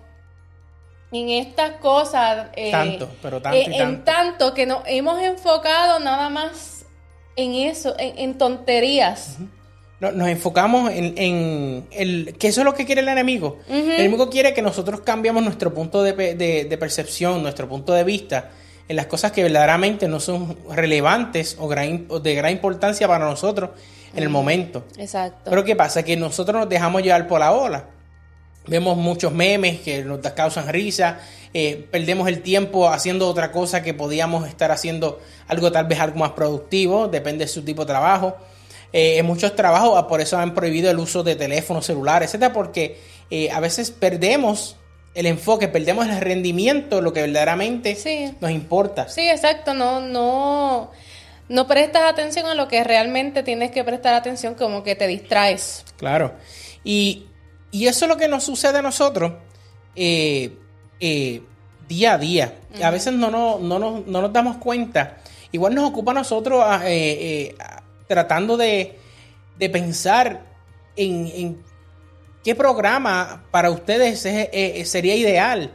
en 1.12 1.30
estas 1.30 1.74
cosas. 1.74 2.48
eh, 2.56 2.72
tanto, 2.72 3.10
pero 3.22 3.40
tanto. 3.40 3.58
Eh, 3.58 3.68
en 3.78 4.04
tanto 4.04 4.56
que 4.56 4.66
nos 4.66 4.82
hemos 4.88 5.22
enfocado 5.22 6.00
nada 6.00 6.30
más 6.30 6.77
en 7.38 7.54
eso, 7.54 7.96
en, 7.98 8.38
tonterías. 8.38 9.38
nos 10.02 10.28
enfocamos 10.28 10.92
en, 10.92 11.86
el 11.92 12.36
que 12.38 12.48
eso 12.50 12.62
es 12.62 12.66
lo 12.66 12.74
que 12.74 12.86
quiere 12.86 13.02
el 13.02 13.08
enemigo. 13.08 13.60
El 13.70 13.92
enemigo 13.92 14.30
quiere 14.30 14.54
que 14.54 14.62
nosotros 14.62 15.02
cambiemos 15.02 15.44
nuestro 15.44 15.74
punto 15.74 16.04
de, 16.04 16.78
percepción, 16.80 17.42
nuestro 17.42 17.70
punto 17.70 17.94
de 17.94 18.04
vista 18.04 18.50
en 18.90 18.96
las 18.96 19.06
cosas 19.06 19.32
que 19.32 19.44
verdaderamente 19.44 20.08
no 20.08 20.20
son 20.20 20.58
relevantes 20.70 21.58
o, 21.60 21.70
de 21.70 22.36
gran 22.36 22.52
importancia 22.52 23.08
para 23.08 23.26
nosotros 23.26 23.72
en 24.14 24.24
el 24.24 24.30
momento. 24.30 24.86
Exacto. 24.98 25.50
Pero 25.50 25.64
¿qué 25.64 25.76
pasa? 25.76 26.04
Que 26.04 26.16
nosotros 26.16 26.60
nos 26.60 26.70
dejamos 26.70 27.04
llevar 27.04 27.28
por 27.28 27.40
la 27.40 27.52
ola. 27.52 27.86
Vemos 28.68 28.98
muchos 28.98 29.32
memes 29.32 29.80
que 29.80 30.04
nos 30.04 30.20
causan 30.20 30.68
risa, 30.68 31.20
eh, 31.54 31.88
perdemos 31.90 32.28
el 32.28 32.42
tiempo 32.42 32.90
haciendo 32.90 33.28
otra 33.28 33.52
cosa 33.52 33.82
que 33.82 33.94
podíamos 33.94 34.48
estar 34.48 34.72
haciendo 34.72 35.20
algo 35.48 35.72
tal 35.72 35.86
vez 35.86 36.00
algo 36.00 36.20
más 36.20 36.32
productivo, 36.32 37.08
depende 37.08 37.46
de 37.46 37.50
su 37.50 37.64
tipo 37.64 37.84
de 37.84 37.88
trabajo. 37.88 38.36
Eh, 38.94 39.18
en 39.18 39.26
muchos 39.26 39.56
trabajos 39.56 39.94
ah, 39.98 40.08
por 40.08 40.22
eso 40.22 40.38
han 40.38 40.54
prohibido 40.54 40.90
el 40.90 41.00
uso 41.00 41.24
de 41.24 41.36
teléfonos 41.36 41.86
celulares, 41.86 42.30
etcétera, 42.30 42.54
porque 42.54 43.00
eh, 43.30 43.50
a 43.52 43.60
veces 43.60 43.92
perdemos 43.92 44.78
el 45.14 45.26
enfoque, 45.26 45.68
perdemos 45.68 46.08
el 46.08 46.22
rendimiento, 46.22 47.02
lo 47.02 47.12
que 47.12 47.22
verdaderamente 47.22 47.98
nos 48.40 48.52
importa. 48.52 49.10
Sí, 49.10 49.28
exacto, 49.28 49.74
no, 49.74 50.00
no, 50.00 50.92
no 51.50 51.68
prestas 51.68 52.04
atención 52.04 52.46
a 52.46 52.54
lo 52.54 52.68
que 52.68 52.84
realmente 52.84 53.42
tienes 53.44 53.72
que 53.72 53.84
prestar 53.84 54.14
atención, 54.14 54.54
como 54.54 54.84
que 54.84 54.96
te 54.96 55.08
distraes. 55.08 55.86
Claro. 55.98 56.36
Y 56.84 57.26
y 57.78 57.86
eso 57.86 58.06
es 58.06 58.10
lo 58.10 58.18
que 58.18 58.28
nos 58.28 58.44
sucede 58.44 58.80
a 58.80 58.82
nosotros 58.82 59.34
eh, 59.96 60.58
eh, 61.00 61.44
día 61.88 62.16
a 62.16 62.18
día. 62.18 62.56
A 62.84 62.90
veces 62.90 63.14
no, 63.14 63.30
no, 63.30 63.60
no, 63.60 64.00
nos 64.00 64.34
damos 64.34 64.58
cuenta. 64.58 65.18
Igual 65.52 65.76
nos 65.76 65.88
ocupa 65.88 66.10
a 66.10 66.16
nosotros 66.16 66.64
ah, 66.66 66.82
eh, 66.86 67.56
tratando 68.08 68.58
de, 68.58 68.98
pensar 69.60 70.42
en, 70.96 71.62
qué 72.44 72.56
programa 72.56 73.46
para 73.52 73.70
ustedes 73.70 74.22
sería 74.90 75.16
ideal. 75.16 75.72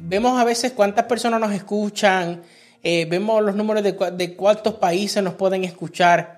vemos 0.00 0.40
a 0.40 0.42
veces 0.42 0.72
cuántas 0.72 1.04
personas 1.04 1.38
nos 1.38 1.52
escuchan, 1.52 2.42
vemos 2.82 3.40
los 3.40 3.54
números 3.54 3.84
de, 3.84 3.92
de 3.92 4.34
cuántos 4.34 4.74
países 4.74 5.22
nos 5.22 5.34
pueden 5.34 5.62
escuchar. 5.62 6.37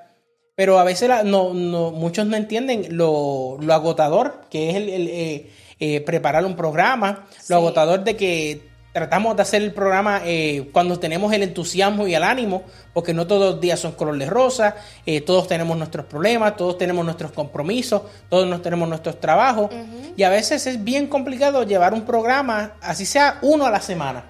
Pero 0.61 0.79
a 0.79 0.85
veces 0.85 1.09
no, 1.25 1.55
no, 1.55 1.91
muchos 1.91 2.27
no 2.27 2.37
entienden 2.37 2.95
lo, 2.95 3.59
agotador 3.71 4.43
que 4.51 4.69
es 4.69 4.77
el, 4.77 5.09
eh, 5.09 5.51
eh, 5.79 6.03
preparar 6.03 6.45
un 6.45 6.55
programa, 6.55 7.25
lo 7.49 7.57
agotador 7.57 8.05
de 8.05 8.15
que 8.15 8.69
tratamos 8.93 9.37
de 9.37 9.41
hacer 9.41 9.63
el 9.63 9.73
programa 9.73 10.21
eh, 10.23 10.69
cuando 10.71 10.99
tenemos 10.99 11.33
el 11.33 11.45
entusiasmo 11.45 12.07
y 12.07 12.15
el 12.15 12.23
ánimo, 12.23 12.65
porque 12.93 13.15
no 13.15 13.27
todos 13.27 13.55
los 13.55 13.61
días 13.63 13.81
son 13.81 13.93
color 13.93 14.19
de 14.19 14.27
rosa, 14.27 14.77
todos 15.25 15.49
tenemos 15.49 15.79
nuestros 15.79 16.05
problemas, 16.05 16.55
todos 16.59 16.77
tenemos 16.77 17.07
nuestros 17.07 17.33
compromisos, 17.33 18.03
todos 18.29 18.61
tenemos 18.61 18.87
nuestros 18.87 19.19
trabajos, 19.19 19.71
y 20.15 20.25
a 20.25 20.29
veces 20.29 20.67
es 20.67 20.85
bien 20.85 21.07
complicado 21.07 21.63
llevar 21.63 21.95
un 21.95 22.03
programa, 22.03 22.75
así 22.83 23.07
sea 23.07 23.39
uno 23.41 23.65
a 23.65 23.71
la 23.71 23.81
semana. 23.81 24.27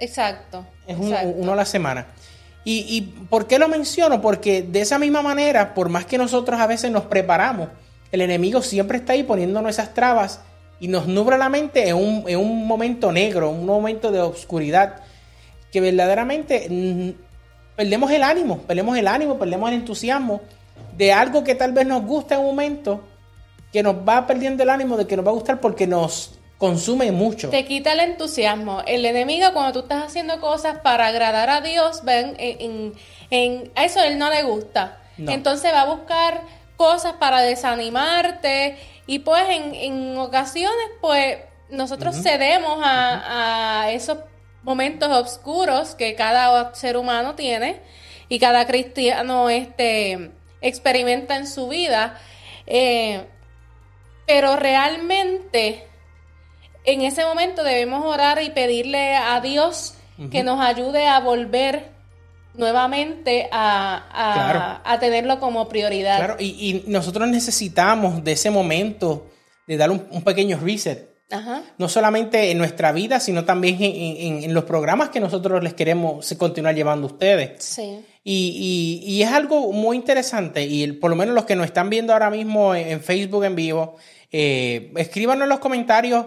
Exacto. 0.00 0.66
Es 0.88 0.96
uno 0.96 1.52
a 1.52 1.56
la 1.56 1.64
semana. 1.64 2.08
¿Y, 2.64 3.00
por 3.30 3.46
qué 3.46 3.58
lo 3.58 3.66
menciono? 3.66 4.20
Porque 4.20 4.62
de 4.62 4.82
esa 4.82 4.98
misma 4.98 5.22
manera, 5.22 5.72
por 5.72 5.88
más 5.88 6.04
que 6.04 6.18
nosotros 6.18 6.60
a 6.60 6.66
veces 6.66 6.90
nos 6.90 7.04
preparamos, 7.04 7.68
el 8.12 8.20
enemigo 8.20 8.60
siempre 8.60 8.98
está 8.98 9.14
ahí 9.14 9.22
poniéndonos 9.22 9.70
esas 9.70 9.94
trabas 9.94 10.40
y 10.78 10.88
nos 10.88 11.06
nubla 11.06 11.38
la 11.38 11.48
mente 11.48 11.88
en 11.88 11.96
un, 11.96 12.66
momento 12.66 13.10
negro, 13.10 13.50
un 13.50 13.64
momento 13.64 14.12
de 14.12 14.20
oscuridad, 14.20 14.96
que 15.72 15.80
verdaderamente 15.80 16.66
mm, 16.68 17.10
perdemos 17.74 18.10
el 18.10 18.22
ánimo, 18.22 18.58
perdemos 18.58 18.98
el 18.98 19.08
ánimo, 19.08 19.38
perdemos 19.38 19.70
el 19.70 19.76
entusiasmo 19.76 20.42
de 20.96 21.12
algo 21.12 21.44
que 21.44 21.54
tal 21.54 21.72
vez 21.72 21.86
nos 21.86 22.04
gusta 22.04 22.34
en 22.34 22.40
un 22.40 22.46
momento, 22.48 23.02
que 23.72 23.82
nos 23.82 23.96
va 23.96 24.26
perdiendo 24.26 24.62
el 24.62 24.70
ánimo 24.70 24.96
de 24.96 25.06
que 25.06 25.16
nos 25.16 25.26
va 25.26 25.30
a 25.30 25.34
gustar 25.34 25.60
porque 25.60 25.86
nos 25.86 26.37
consume 26.58 27.12
mucho. 27.12 27.50
Te 27.50 27.64
quita 27.64 27.92
el 27.92 28.00
entusiasmo. 28.00 28.82
El 28.86 29.06
enemigo, 29.06 29.52
cuando 29.52 29.72
tú 29.72 29.78
estás 29.80 30.04
haciendo 30.04 30.40
cosas 30.40 30.78
para 30.80 31.06
agradar 31.06 31.48
a 31.48 31.60
Dios, 31.60 32.02
ven, 32.04 32.36
en, 32.38 33.72
a 33.76 33.84
eso 33.84 34.02
él 34.02 34.18
no 34.18 34.28
le 34.30 34.42
gusta. 34.42 35.00
Entonces 35.16 35.72
va 35.72 35.82
a 35.82 35.86
buscar 35.86 36.42
cosas 36.76 37.14
para 37.14 37.40
desanimarte 37.40 38.76
y 39.06 39.20
pues 39.20 39.42
en, 39.48 40.16
ocasiones 40.16 40.86
pues 41.00 41.38
nosotros 41.70 42.16
cedemos 42.22 42.78
a, 42.84 43.90
esos 43.90 44.18
momentos 44.62 45.08
oscuros 45.10 45.94
que 45.94 46.14
cada 46.14 46.72
ser 46.74 46.96
humano 46.96 47.34
tiene 47.34 47.80
y 48.28 48.38
cada 48.38 48.66
cristiano 48.66 49.50
este, 49.50 50.30
experimenta 50.60 51.36
en 51.36 51.46
su 51.48 51.68
vida. 51.68 52.18
Eh, 52.66 53.24
pero 54.26 54.56
realmente 54.56 55.88
en 56.92 57.02
ese 57.02 57.24
momento 57.24 57.62
debemos 57.62 58.04
orar 58.04 58.42
y 58.42 58.50
pedirle 58.50 59.14
a 59.16 59.40
Dios 59.40 59.94
que 60.30 60.42
nos 60.42 60.60
ayude 60.60 61.06
a 61.06 61.20
volver 61.20 61.92
nuevamente 62.54 63.48
a, 63.52 64.96
tenerlo 65.00 65.38
como 65.38 65.68
prioridad. 65.68 66.16
Claro, 66.16 66.36
y, 66.38 66.82
nosotros 66.86 67.28
necesitamos 67.28 68.24
de 68.24 68.32
ese 68.32 68.50
momento 68.50 69.28
de 69.66 69.76
dar 69.76 69.90
un, 69.90 70.22
pequeño 70.22 70.58
reset. 70.58 71.08
No 71.76 71.90
solamente 71.90 72.50
en 72.50 72.56
nuestra 72.56 72.90
vida, 72.90 73.20
sino 73.20 73.44
también 73.44 73.76
en, 73.80 74.54
los 74.54 74.64
programas 74.64 75.10
que 75.10 75.20
nosotros 75.20 75.62
les 75.62 75.74
queremos 75.74 76.34
continuar 76.38 76.74
llevando 76.74 77.06
a 77.06 77.12
ustedes. 77.12 77.62
Sí. 77.62 78.00
Y, 78.24 79.20
es 79.22 79.30
algo 79.30 79.72
muy 79.72 79.96
interesante. 79.96 80.64
Y 80.64 80.90
por 80.92 81.10
lo 81.10 81.16
menos 81.16 81.34
los 81.34 81.44
que 81.44 81.54
nos 81.54 81.66
están 81.66 81.90
viendo 81.90 82.12
ahora 82.12 82.30
mismo 82.30 82.74
en, 82.74 83.00
Facebook 83.02 83.44
en 83.44 83.54
vivo, 83.54 83.96
eh, 84.32 84.92
escríbanos 84.96 85.44
en 85.44 85.50
los 85.50 85.58
comentarios 85.60 86.26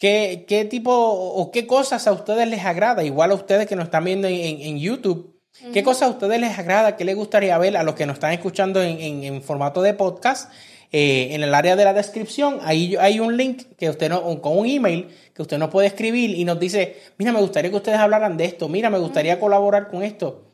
¿Qué, 0.00 0.46
¿Qué, 0.48 0.64
tipo 0.64 0.90
o 0.92 1.52
qué 1.52 1.66
cosas 1.66 2.08
a 2.08 2.12
ustedes 2.12 2.48
les 2.48 2.64
agrada? 2.64 3.04
Igual 3.04 3.30
a 3.30 3.34
ustedes 3.34 3.68
que 3.68 3.76
nos 3.76 3.84
están 3.84 4.04
viendo 4.04 4.26
en, 4.26 4.78
YouTube. 4.78 5.38
¿Qué 5.72 5.82
cosas 5.82 6.08
a 6.08 6.10
ustedes 6.10 6.40
les 6.40 6.58
agrada? 6.58 6.96
¿Qué 6.96 7.04
les 7.04 7.14
gustaría 7.14 7.56
ver 7.58 7.76
a 7.76 7.82
los 7.82 7.94
que 7.94 8.06
nos 8.06 8.14
están 8.14 8.32
escuchando 8.32 8.82
en, 8.82 9.22
en 9.22 9.42
formato 9.42 9.82
de 9.82 9.92
podcast? 9.94 10.50
Eh, 10.92 11.34
en 11.34 11.42
el 11.44 11.54
área 11.54 11.76
de 11.76 11.84
la 11.84 11.92
descripción, 11.92 12.58
ahí 12.62 12.96
hay 12.98 13.20
un 13.20 13.36
link 13.36 13.62
que 13.78 13.88
usted 13.90 14.08
no, 14.08 14.40
con 14.40 14.58
un 14.58 14.66
email 14.66 15.08
que 15.34 15.42
usted 15.42 15.56
nos 15.56 15.70
puede 15.70 15.86
escribir 15.86 16.30
y 16.30 16.44
nos 16.44 16.58
dice, 16.58 16.96
mira, 17.16 17.30
me 17.30 17.40
gustaría 17.40 17.70
que 17.70 17.76
ustedes 17.76 17.98
hablaran 17.98 18.36
de 18.36 18.46
esto, 18.46 18.68
mira, 18.68 18.90
me 18.90 18.98
gustaría 18.98 19.38
colaborar 19.38 19.88
con 19.88 20.02
esto. 20.02 20.46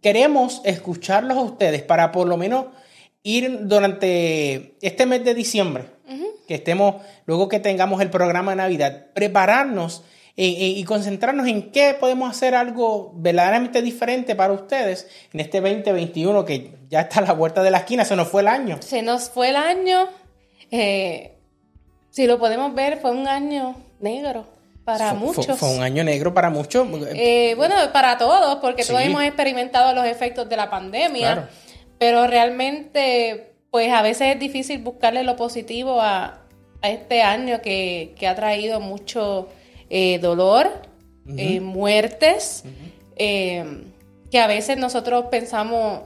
Queremos 0.00 0.60
escucharlos 0.64 1.36
a 1.36 1.40
ustedes 1.40 1.82
para 1.82 2.12
por 2.12 2.28
lo 2.28 2.36
menos 2.36 2.66
ir 3.24 3.66
durante 3.66 4.76
este 4.80 5.06
mes 5.06 5.24
de 5.24 5.34
diciembre 5.34 5.86
que 6.50 6.56
estemos, 6.56 6.96
luego 7.26 7.48
que 7.48 7.60
tengamos 7.60 8.02
el 8.02 8.10
programa 8.10 8.50
de 8.50 8.56
Navidad, 8.56 9.06
prepararnos 9.14 10.02
y 10.34 10.82
concentrarnos 10.84 11.46
en 11.46 11.70
qué 11.70 11.94
podemos 11.94 12.28
hacer 12.28 12.56
algo 12.56 13.12
verdaderamente 13.14 13.82
diferente 13.82 14.34
para 14.34 14.52
ustedes 14.52 15.06
en 15.32 15.38
este 15.38 15.60
2021 15.60 16.44
que 16.44 16.72
ya 16.88 17.02
está 17.02 17.20
a 17.20 17.22
la 17.22 17.32
vuelta 17.34 17.62
de 17.62 17.70
la 17.70 17.78
esquina, 17.78 18.04
se 18.04 18.16
nos 18.16 18.26
fue 18.26 18.40
el 18.40 18.48
año. 18.48 18.78
Se 18.80 19.00
nos 19.02 19.30
fue 19.30 19.50
el 19.50 19.56
año, 19.56 20.08
eh, 20.72 21.36
si 22.10 22.26
lo 22.26 22.40
podemos 22.40 22.74
ver, 22.74 22.98
fue 22.98 23.12
un 23.12 23.28
año 23.28 23.76
negro. 24.00 24.44
Para 24.84 25.14
muchos. 25.14 25.56
Fue, 25.56 25.68
un 25.68 25.82
año 25.84 26.02
negro 26.02 26.34
para 26.34 26.50
muchos. 26.50 26.88
Eh, 27.14 27.54
bueno, 27.56 27.76
para 27.92 28.18
todos, 28.18 28.56
porque 28.56 28.84
todos 28.84 29.02
hemos 29.02 29.22
experimentado 29.22 29.94
los 29.94 30.04
efectos 30.04 30.48
de 30.48 30.56
la 30.56 30.68
pandemia, 30.68 31.48
pero 31.98 32.26
realmente, 32.26 33.52
pues 33.70 33.92
a 33.92 34.02
veces 34.02 34.34
es 34.34 34.40
difícil 34.40 34.82
buscarle 34.82 35.22
lo 35.22 35.36
positivo 35.36 36.00
a, 36.00 36.39
a 36.82 36.90
este 36.90 37.22
año 37.22 37.60
que, 37.62 38.14
ha 38.28 38.34
traído 38.34 38.80
mucho 38.80 39.48
eh, 39.88 40.18
dolor, 40.18 40.68
eh, 41.36 41.60
muertes, 41.60 42.64
eh, 43.16 43.64
que 44.30 44.38
a 44.38 44.46
veces 44.46 44.78
nosotros 44.78 45.26
pensamos 45.30 46.02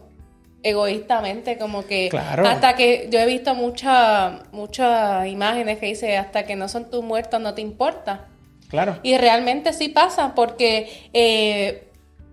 egoístamente, 0.62 1.59
como 1.59 1.87
que 1.87 2.11
hasta 2.16 2.75
que 2.75 3.09
yo 3.11 3.21
he 3.21 3.26
visto 3.26 3.54
muchas 3.54 4.40
muchas 4.52 5.26
imágenes 5.26 5.78
que 5.78 5.87
dice 5.87 6.16
hasta 6.16 6.45
que 6.45 6.57
no 6.57 6.69
son 6.69 6.90
tus 6.90 7.04
muertos 7.04 7.40
no 7.40 7.54
te 7.54 7.61
importa. 7.61 8.26
Claro. 8.69 8.99
Y 9.02 9.16
realmente 9.19 9.73
sí 9.73 9.88
pasa 9.88 10.35
porque 10.35 11.90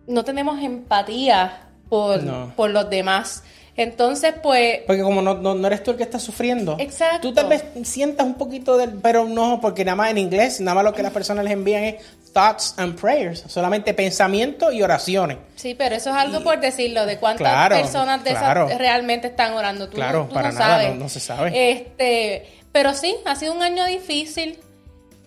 no 0.08 0.24
tenemos 0.24 0.62
empatía 0.62 1.68
por, 1.90 2.22
por 2.56 2.70
los 2.70 2.90
demás. 2.90 3.44
Entonces, 3.78 4.34
pues... 4.44 4.80
Porque 4.86 5.02
como 5.02 5.22
no, 5.22 5.36
no, 5.36 5.68
eres 5.68 5.82
tú 5.84 5.92
el 5.92 5.98
que 5.98 6.04
está 6.04 6.20
sufriendo. 6.20 6.76
Exacto. 6.80 7.30
Tú 7.30 7.34
tal 7.34 7.48
vez 7.48 7.64
sientas 7.84 8.26
un 8.26 8.36
poquito 8.36 8.78
del... 8.78 8.92
Pero 8.92 9.26
no, 9.26 9.60
porque 9.62 9.86
nada 9.86 9.96
más 9.96 10.12
en 10.12 10.18
inglés, 10.18 10.60
nada 10.60 10.76
más 10.76 10.84
lo 10.84 10.94
que 10.94 11.04
las 11.04 11.14
personas 11.14 11.46
les 11.46 11.54
envían 11.54 11.84
es 11.84 11.96
thoughts 12.34 12.74
and 12.78 13.00
prayers. 13.00 13.44
Solamente 13.48 13.94
pensamiento 13.94 14.72
y 14.72 14.82
oraciones. 14.84 15.38
Sí, 15.56 15.76
pero 15.76 15.96
eso 15.96 16.10
es 16.10 16.16
algo 16.16 16.44
por 16.44 16.60
decirlo, 16.60 17.06
de 17.06 17.18
cuántas 17.18 17.70
personas 17.70 18.24
de 18.24 18.32
esas 18.32 18.78
realmente 18.78 19.28
están 19.28 19.54
orando. 19.54 19.88
Tú, 19.90 19.96
claro, 19.96 20.28
para 20.30 20.52
nada, 20.52 20.94
no, 20.94 21.08
se 21.10 21.20
sabe. 21.20 21.72
Este, 21.72 22.48
Pero 22.72 22.94
sí, 22.94 23.16
ha 23.26 23.36
sido 23.36 23.54
un 23.54 23.62
año 23.62 23.86
difícil, 23.86 24.60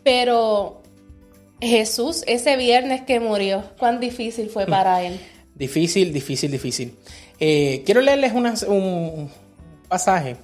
pero 0.02 0.82
Jesús, 1.60 2.24
ese 2.26 2.56
viernes 2.56 3.02
que 3.02 3.20
murió, 3.20 3.64
cuán 3.78 4.00
difícil 4.00 4.50
fue 4.50 4.66
para 4.66 5.02
él. 5.02 5.18
Difícil, 5.54 6.12
difícil, 6.12 6.50
difícil. 6.50 6.96
Eh, 7.40 7.82
quiero 7.84 8.00
leerles 8.00 8.32
un 8.32 9.30
pasaje. 9.88 10.36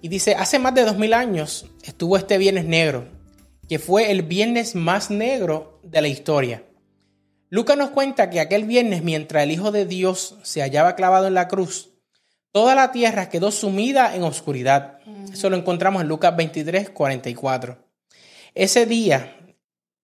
Y 0.00 0.08
dice, 0.08 0.34
hace 0.34 0.58
más 0.58 0.74
de 0.74 0.84
dos 0.84 0.96
mil 0.96 1.12
años 1.12 1.66
estuvo 1.82 2.16
este 2.16 2.38
viernes 2.38 2.64
negro, 2.64 3.06
que 3.68 3.78
fue 3.78 4.10
el 4.10 4.22
viernes 4.22 4.74
más 4.74 5.10
negro 5.10 5.80
de 5.82 6.00
la 6.00 6.08
historia. 6.08 6.62
Lucas 7.50 7.76
nos 7.76 7.90
cuenta 7.90 8.30
que 8.30 8.40
aquel 8.40 8.64
viernes, 8.64 9.02
mientras 9.02 9.42
el 9.42 9.50
Hijo 9.50 9.72
de 9.72 9.86
Dios 9.86 10.36
se 10.42 10.60
hallaba 10.60 10.94
clavado 10.94 11.26
en 11.26 11.34
la 11.34 11.48
cruz, 11.48 11.90
toda 12.52 12.74
la 12.74 12.92
tierra 12.92 13.28
quedó 13.28 13.50
sumida 13.50 14.14
en 14.14 14.22
oscuridad. 14.22 14.98
Eso 15.32 15.50
lo 15.50 15.56
encontramos 15.56 16.02
en 16.02 16.08
Lucas 16.08 16.36
23, 16.36 16.90
44. 16.90 17.78
Ese 18.54 18.86
día, 18.86 19.36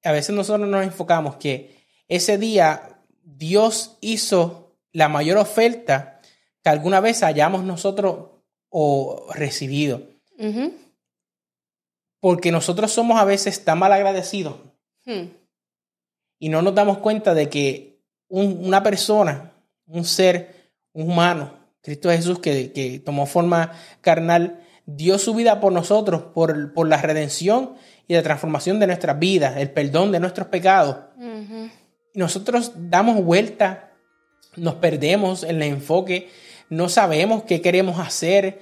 a 0.03 0.13
veces 0.13 0.35
nosotros 0.35 0.69
nos 0.69 0.85
enfocamos 0.85 1.37
que 1.37 1.87
ese 2.09 2.39
día 2.39 3.01
Dios 3.23 3.99
hizo 4.01 4.77
la 4.93 5.09
mayor 5.09 5.39
oferta 5.39 6.14
que 6.65 6.71
alguna 6.71 7.01
vez 7.01 7.23
hayamos 7.23 7.63
nosotros 7.63 8.31
o 8.71 9.29
recibido. 9.35 10.03
Porque 12.21 12.51
nosotros 12.51 12.91
somos 12.91 13.21
a 13.21 13.25
veces 13.25 13.65
tan 13.65 13.79
mal 13.79 13.93
agradecidos 13.93 14.57
hmm. 15.05 15.27
y 16.39 16.49
no 16.49 16.63
nos 16.63 16.75
damos 16.75 16.99
cuenta 16.99 17.35
de 17.35 17.51
que 17.51 18.01
una 18.29 18.83
persona, 18.83 19.53
un 19.87 20.05
ser 20.05 20.71
humano, 20.95 21.53
Cristo 21.83 22.09
Jesús, 22.09 22.39
que, 22.39 22.73
que, 22.73 22.99
tomó 22.99 23.27
forma 23.27 23.73
carnal, 24.01 24.65
dio 24.87 25.19
su 25.19 25.35
vida 25.35 25.61
por 25.61 25.73
nosotros, 25.73 26.23
por, 26.35 26.73
por 26.73 26.89
la 26.89 27.01
redención 27.03 27.75
y 28.09 28.15
la 28.15 28.23
transformación 28.23 28.81
de 28.81 28.87
nuestras 28.87 29.19
vidas, 29.19 29.59
el 29.59 29.71
perdón 29.71 30.13
de 30.13 30.21
nuestros 30.21 30.49
pecados. 30.49 30.97
Y 32.15 32.19
nosotros 32.19 32.73
damos 32.75 33.23
vuelta, 33.23 33.93
nos 34.57 34.77
perdemos 34.77 35.43
en 35.43 35.57
el 35.57 35.63
enfoque, 35.65 36.31
no 36.77 36.89
sabemos 36.89 37.45
qué 37.45 37.61
queremos 37.61 37.99
hacer, 37.99 38.61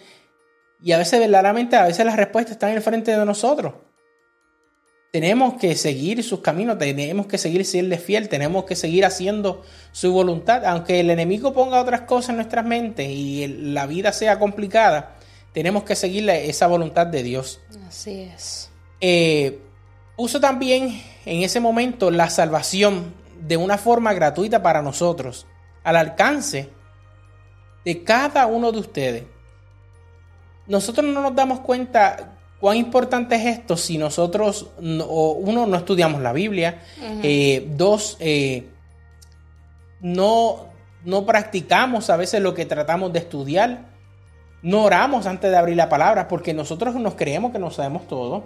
y 0.82 0.92
a 0.92 0.98
veces 0.98 1.20
verdaderamente, 1.20 1.76
a 1.76 1.84
veces 1.84 2.04
las 2.04 2.16
respuestas 2.16 2.52
están 2.52 2.70
en 2.70 2.82
frente 2.82 3.16
de 3.16 3.24
nosotros. 3.24 3.74
Tenemos 5.12 5.54
que 5.54 5.76
seguir 5.76 6.22
sus 6.24 6.40
caminos, 6.40 6.78
tenemos 6.78 7.26
que 7.26 7.38
seguir 7.38 7.64
siendo 7.64 7.96
fiel, 7.98 8.28
tenemos 8.28 8.64
que 8.64 8.74
seguir 8.74 9.04
haciendo 9.04 9.62
su 9.92 10.12
voluntad. 10.12 10.64
Aunque 10.64 11.00
el 11.00 11.10
enemigo 11.10 11.52
ponga 11.52 11.80
otras 11.80 12.02
cosas 12.02 12.30
en 12.30 12.36
nuestras 12.36 12.64
mentes 12.64 13.08
y 13.10 13.46
la 13.46 13.86
vida 13.86 14.12
sea 14.12 14.38
complicada, 14.38 15.16
tenemos 15.52 15.84
que 15.84 15.94
seguir 15.94 16.28
esa 16.30 16.66
voluntad 16.66 17.06
de 17.06 17.22
Dios. 17.22 17.60
Así 17.86 18.22
es. 18.34 18.70
Eh, 19.00 19.60
puso 20.16 20.40
también 20.40 21.02
en 21.26 21.42
ese 21.42 21.60
momento 21.60 22.10
la 22.10 22.30
salvación 22.30 23.14
de 23.46 23.58
una 23.58 23.76
forma 23.76 24.14
gratuita 24.14 24.62
para 24.62 24.80
nosotros, 24.80 25.46
al 25.84 25.96
alcance 25.96 26.70
de 27.84 28.02
cada 28.04 28.46
uno 28.46 28.72
de 28.72 28.78
ustedes 28.78 29.24
nosotros 30.66 31.06
no 31.06 31.20
nos 31.20 31.34
damos 31.34 31.60
cuenta 31.60 32.36
cuán 32.60 32.76
importante 32.76 33.34
es 33.34 33.58
esto 33.58 33.76
si 33.76 33.98
nosotros, 33.98 34.68
uno, 34.78 35.66
no 35.66 35.76
estudiamos 35.76 36.22
la 36.22 36.32
Biblia, 36.32 36.82
eh, 37.22 37.66
dos, 37.72 38.16
eh, 38.20 38.68
no, 40.00 40.68
no 41.04 41.26
practicamos 41.26 42.08
a 42.10 42.16
veces 42.16 42.40
lo 42.40 42.54
que 42.54 42.64
tratamos 42.64 43.12
de 43.12 43.18
estudiar, 43.18 43.86
no 44.62 44.84
oramos 44.84 45.26
antes 45.26 45.50
de 45.50 45.56
abrir 45.56 45.76
la 45.76 45.88
palabra 45.88 46.28
porque 46.28 46.54
nosotros 46.54 46.94
nos 46.94 47.16
creemos 47.16 47.50
que 47.50 47.58
no 47.58 47.70
sabemos 47.72 48.06
todo. 48.06 48.44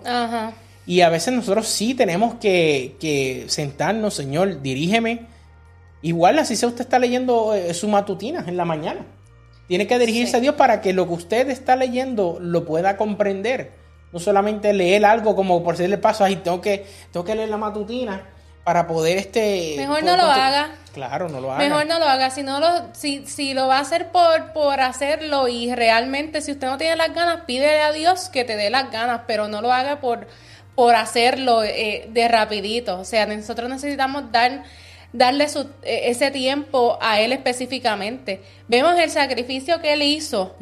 Y 0.86 1.00
a 1.00 1.08
veces 1.10 1.34
nosotros 1.34 1.66
sí 1.68 1.94
tenemos 1.94 2.36
que, 2.36 2.96
que, 2.98 3.44
sentarnos, 3.48 4.14
Señor, 4.14 4.62
dirígeme. 4.62 5.26
Igual 6.00 6.38
así 6.38 6.56
sea 6.56 6.68
usted 6.68 6.82
está 6.82 6.98
leyendo 6.98 7.52
eh, 7.54 7.74
su 7.74 7.88
matutina 7.88 8.44
en 8.46 8.56
la 8.56 8.64
mañana. 8.64 9.04
Tiene 9.68 9.86
que 9.86 9.98
dirigirse 9.98 10.36
a 10.36 10.40
Dios 10.40 10.54
para 10.54 10.80
que 10.80 10.92
lo 10.92 11.06
que 11.06 11.14
usted 11.14 11.50
está 11.50 11.76
leyendo 11.76 12.38
lo 12.40 12.64
pueda 12.64 12.96
comprender. 12.96 13.72
No 14.12 14.20
solamente 14.20 14.72
leer 14.72 15.04
algo 15.04 15.34
como 15.34 15.62
por 15.64 15.80
el 15.80 15.98
paso, 15.98 16.24
ahí 16.24 16.36
tengo 16.36 16.60
que, 16.60 16.86
tengo 17.12 17.24
que 17.24 17.34
leer 17.34 17.48
la 17.48 17.56
matutina 17.56 18.22
para 18.66 18.86
poder 18.86 19.18
este... 19.18 19.74
Mejor 19.76 20.02
no 20.02 20.16
lo 20.16 20.24
haga. 20.24 20.70
Claro, 20.92 21.28
no 21.28 21.40
lo 21.40 21.52
haga. 21.52 21.68
Mejor 21.68 21.86
no 21.86 21.98
lo 21.98 22.06
haga. 22.06 22.30
Si, 22.30 22.42
no 22.42 22.58
lo, 22.58 22.94
si, 22.94 23.26
si 23.26 23.54
lo 23.54 23.68
va 23.68 23.78
a 23.78 23.80
hacer 23.80 24.08
por, 24.10 24.52
por 24.52 24.80
hacerlo 24.80 25.46
y 25.46 25.72
realmente 25.74 26.40
si 26.40 26.52
usted 26.52 26.66
no 26.66 26.76
tiene 26.76 26.96
las 26.96 27.14
ganas, 27.14 27.42
pídele 27.46 27.82
a 27.82 27.92
Dios 27.92 28.28
que 28.28 28.44
te 28.44 28.56
dé 28.56 28.70
las 28.70 28.90
ganas, 28.90 29.22
pero 29.26 29.46
no 29.46 29.62
lo 29.62 29.72
haga 29.72 30.00
por, 30.00 30.26
por 30.74 30.96
hacerlo 30.96 31.62
eh, 31.62 32.08
de 32.10 32.28
rapidito. 32.28 32.98
O 32.98 33.04
sea, 33.04 33.26
nosotros 33.26 33.68
necesitamos 33.68 34.32
dar 34.32 34.64
darle 35.16 35.48
su, 35.48 35.60
e, 35.82 36.10
ese 36.10 36.30
tiempo 36.30 36.98
a 37.00 37.20
Él 37.20 37.32
específicamente. 37.32 38.42
Vemos 38.68 38.98
el 38.98 39.10
sacrificio 39.10 39.80
que 39.80 39.92
Él 39.92 40.02
hizo, 40.02 40.56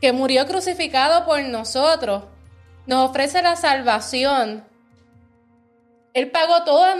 que 0.00 0.12
murió 0.12 0.46
crucificado 0.46 1.24
por 1.24 1.42
nosotros, 1.42 2.24
nos 2.86 3.10
ofrece 3.10 3.42
la 3.42 3.56
salvación. 3.56 4.64
Él 6.12 6.30
pagó 6.30 6.64
toda 6.64 6.94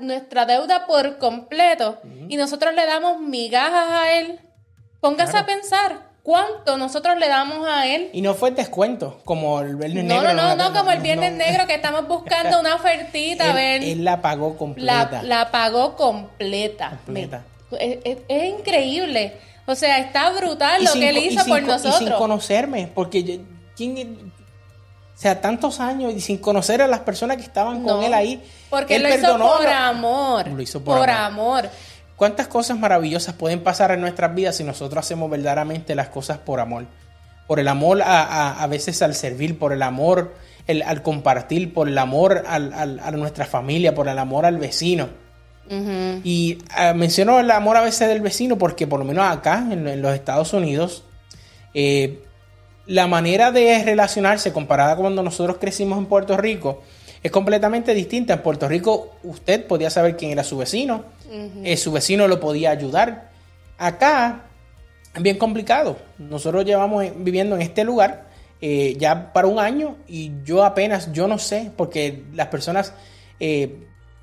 nuestra, 0.00 0.46
deuda 0.46 0.86
por 0.86 1.18
completo 1.18 2.00
y 2.28 2.36
nosotros 2.36 2.74
le 2.74 2.86
damos 2.86 3.20
migajas 3.20 3.90
a 3.90 4.12
Él. 4.18 4.40
Póngase 5.00 5.36
a 5.36 5.46
pensar, 5.46 6.11
cuánto 6.22 6.76
nosotros 6.76 7.18
le 7.18 7.28
damos 7.28 7.66
a 7.66 7.86
él. 7.86 8.10
Y 8.12 8.22
no 8.22 8.34
fue 8.34 8.50
descuento, 8.50 9.20
como 9.24 9.60
el 9.60 9.76
Viernes 9.76 10.04
Negro. 10.04 10.34
No, 10.34 10.56
no, 10.56 10.56
no, 10.56 10.72
como 10.72 10.90
el 10.90 11.00
Viernes 11.00 11.32
Negro 11.32 11.66
que 11.66 11.74
estamos 11.74 12.06
buscando 12.06 12.60
una 12.60 12.74
ofertita. 12.74 13.50
él, 13.74 13.82
él 13.82 14.04
la 14.04 14.20
pagó 14.20 14.56
completa. 14.56 15.22
La, 15.22 15.50
pagó 15.50 15.96
completa. 15.96 16.98
es, 17.78 18.18
increíble. 18.28 19.34
O 19.66 19.74
sea, 19.74 19.98
está 19.98 20.30
brutal 20.30 20.84
lo 20.84 20.92
que 20.92 21.08
él 21.08 21.18
hizo 21.18 21.44
por 21.44 21.62
nosotros. 21.62 22.00
Y 22.00 22.04
sin 22.06 22.14
conocerme, 22.14 22.90
porque 22.92 23.40
¿quién, 23.76 24.32
o 25.16 25.20
sea, 25.22 25.40
tantos 25.40 25.78
años 25.78 26.12
y 26.14 26.20
sin 26.20 26.38
conocer 26.38 26.82
a 26.82 26.88
las 26.88 27.00
personas 27.00 27.36
que 27.36 27.44
estaban 27.44 27.84
con 27.84 28.02
él 28.02 28.12
ahí. 28.12 28.42
Porque 28.68 28.96
él 28.96 29.04
lo 29.04 29.14
hizo 29.14 29.38
por 29.38 29.68
amor. 29.68 30.48
Lo 30.48 30.60
hizo 30.60 30.82
por, 30.82 31.08
amor. 31.08 31.70
¿Cuántas 32.22 32.46
cosas 32.46 32.78
maravillosas 32.78 33.34
pueden 33.34 33.64
pasar 33.64 33.90
en 33.90 34.00
nuestras 34.00 34.32
vidas 34.32 34.54
si 34.54 34.62
nosotros 34.62 35.04
hacemos 35.04 35.28
verdaderamente 35.28 35.96
las 35.96 36.06
cosas 36.06 36.38
por 36.38 36.60
amor? 36.60 36.86
Por 37.48 37.58
el 37.58 37.66
amor 37.66 38.00
a, 38.00 38.62
a, 38.62 38.66
veces 38.68 39.02
al 39.02 39.16
servir, 39.16 39.58
por 39.58 39.72
el 39.72 39.82
amor 39.82 40.32
al 40.86 41.02
compartir, 41.02 41.74
por 41.74 41.88
el 41.88 41.98
amor 41.98 42.44
al, 42.46 43.00
a 43.02 43.10
nuestra 43.10 43.44
familia, 43.44 43.92
por 43.96 44.06
el 44.06 44.16
amor 44.20 44.46
al 44.46 44.58
vecino. 44.58 45.08
Y 46.22 46.58
ah, 46.70 46.92
menciono 46.94 47.40
el 47.40 47.50
amor 47.50 47.76
a 47.76 47.80
veces 47.80 48.06
del 48.06 48.20
vecino 48.20 48.56
porque 48.56 48.86
por 48.86 49.00
lo 49.00 49.04
menos 49.04 49.28
acá, 49.28 49.66
en, 49.68 50.00
los 50.00 50.14
Estados 50.14 50.52
Unidos, 50.52 51.02
eh, 51.74 52.22
la 52.86 53.08
manera 53.08 53.50
de 53.50 53.82
relacionarse 53.82 54.52
comparada 54.52 54.94
con 54.94 55.06
cuando 55.06 55.24
nosotros 55.24 55.56
crecimos 55.58 55.98
en 55.98 56.06
Puerto 56.06 56.36
Rico, 56.36 56.84
es 57.22 57.30
completamente 57.30 57.94
distinta. 57.94 58.34
En 58.34 58.42
Puerto 58.42 58.68
Rico 58.68 59.16
usted 59.22 59.66
podía 59.66 59.90
saber 59.90 60.16
quién 60.16 60.32
era 60.32 60.44
su 60.44 60.58
vecino, 60.58 61.04
eh, 61.64 61.76
su 61.76 61.92
vecino 61.92 62.28
lo 62.28 62.40
podía 62.40 62.70
ayudar. 62.70 63.30
Acá 63.78 64.44
es 65.14 65.22
bien 65.22 65.38
complicado. 65.38 65.96
Nosotros 66.18 66.64
llevamos 66.64 67.04
viviendo 67.16 67.56
en 67.56 67.62
este 67.62 67.84
lugar 67.84 68.28
eh, 68.60 68.96
ya 68.98 69.32
para 69.32 69.48
un 69.48 69.58
año 69.58 69.96
y 70.06 70.32
yo 70.44 70.64
apenas, 70.64 71.12
yo 71.12 71.28
no 71.28 71.38
sé, 71.38 71.70
porque 71.76 72.24
las 72.34 72.48
personas 72.48 72.92
eh, 73.40 73.76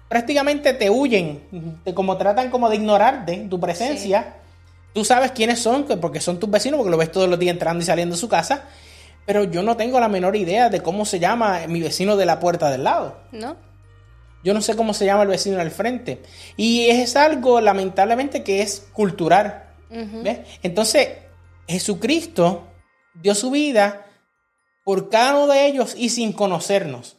prácticamente 0.08 0.74
te 0.74 0.90
huyen, 0.90 1.80
te, 1.84 1.94
como 1.94 2.18
tratan 2.18 2.50
como 2.50 2.70
de 2.70 2.76
ignorarte 2.76 3.48
tu 3.50 3.60
presencia. 3.60 4.36
Tú 4.94 5.06
sabes 5.06 5.32
quiénes 5.32 5.60
son, 5.60 5.86
porque 6.02 6.20
son 6.20 6.40
tus 6.40 6.50
vecinos, 6.50 6.78
porque 6.78 6.92
lo 6.92 6.98
ves 6.98 7.12
todos 7.12 7.30
los 7.30 7.38
días 7.40 7.54
entrando 7.54 7.82
y 7.84 7.86
saliendo 7.86 8.16
de 8.16 8.20
su 8.20 8.28
casa 8.28 8.66
pero 9.30 9.44
yo 9.44 9.62
no 9.62 9.78
tengo 9.78 10.00
la 10.00 10.10
menor 10.10 10.36
idea 10.36 10.70
de 10.70 10.82
cómo 10.82 11.06
se 11.06 11.20
llama 11.20 11.68
mi 11.68 11.82
vecino 11.82 12.18
de 12.18 12.26
la 12.26 12.40
puerta 12.40 12.72
del 12.72 12.84
lado. 12.84 13.16
No. 13.32 13.58
Yo 14.44 14.56
no 14.56 14.62
sé 14.64 14.76
cómo 14.76 14.92
se 14.96 15.06
llama 15.06 15.22
el 15.22 15.28
vecino 15.28 15.58
del 15.58 15.70
frente. 15.70 16.24
Y 16.58 16.88
es 16.90 17.16
algo, 17.16 17.62
lamentablemente, 17.62 18.44
que 18.44 18.64
es 18.64 18.88
cultural. 18.92 19.70
Entonces, 20.64 21.10
Jesucristo 21.68 22.70
dio 23.22 23.36
su 23.36 23.52
vida 23.52 24.08
por 24.84 25.12
cada 25.12 25.36
uno 25.36 25.54
de 25.54 25.68
ellos 25.68 25.94
y 25.96 26.10
sin 26.10 26.34
conocernos. 26.34 27.18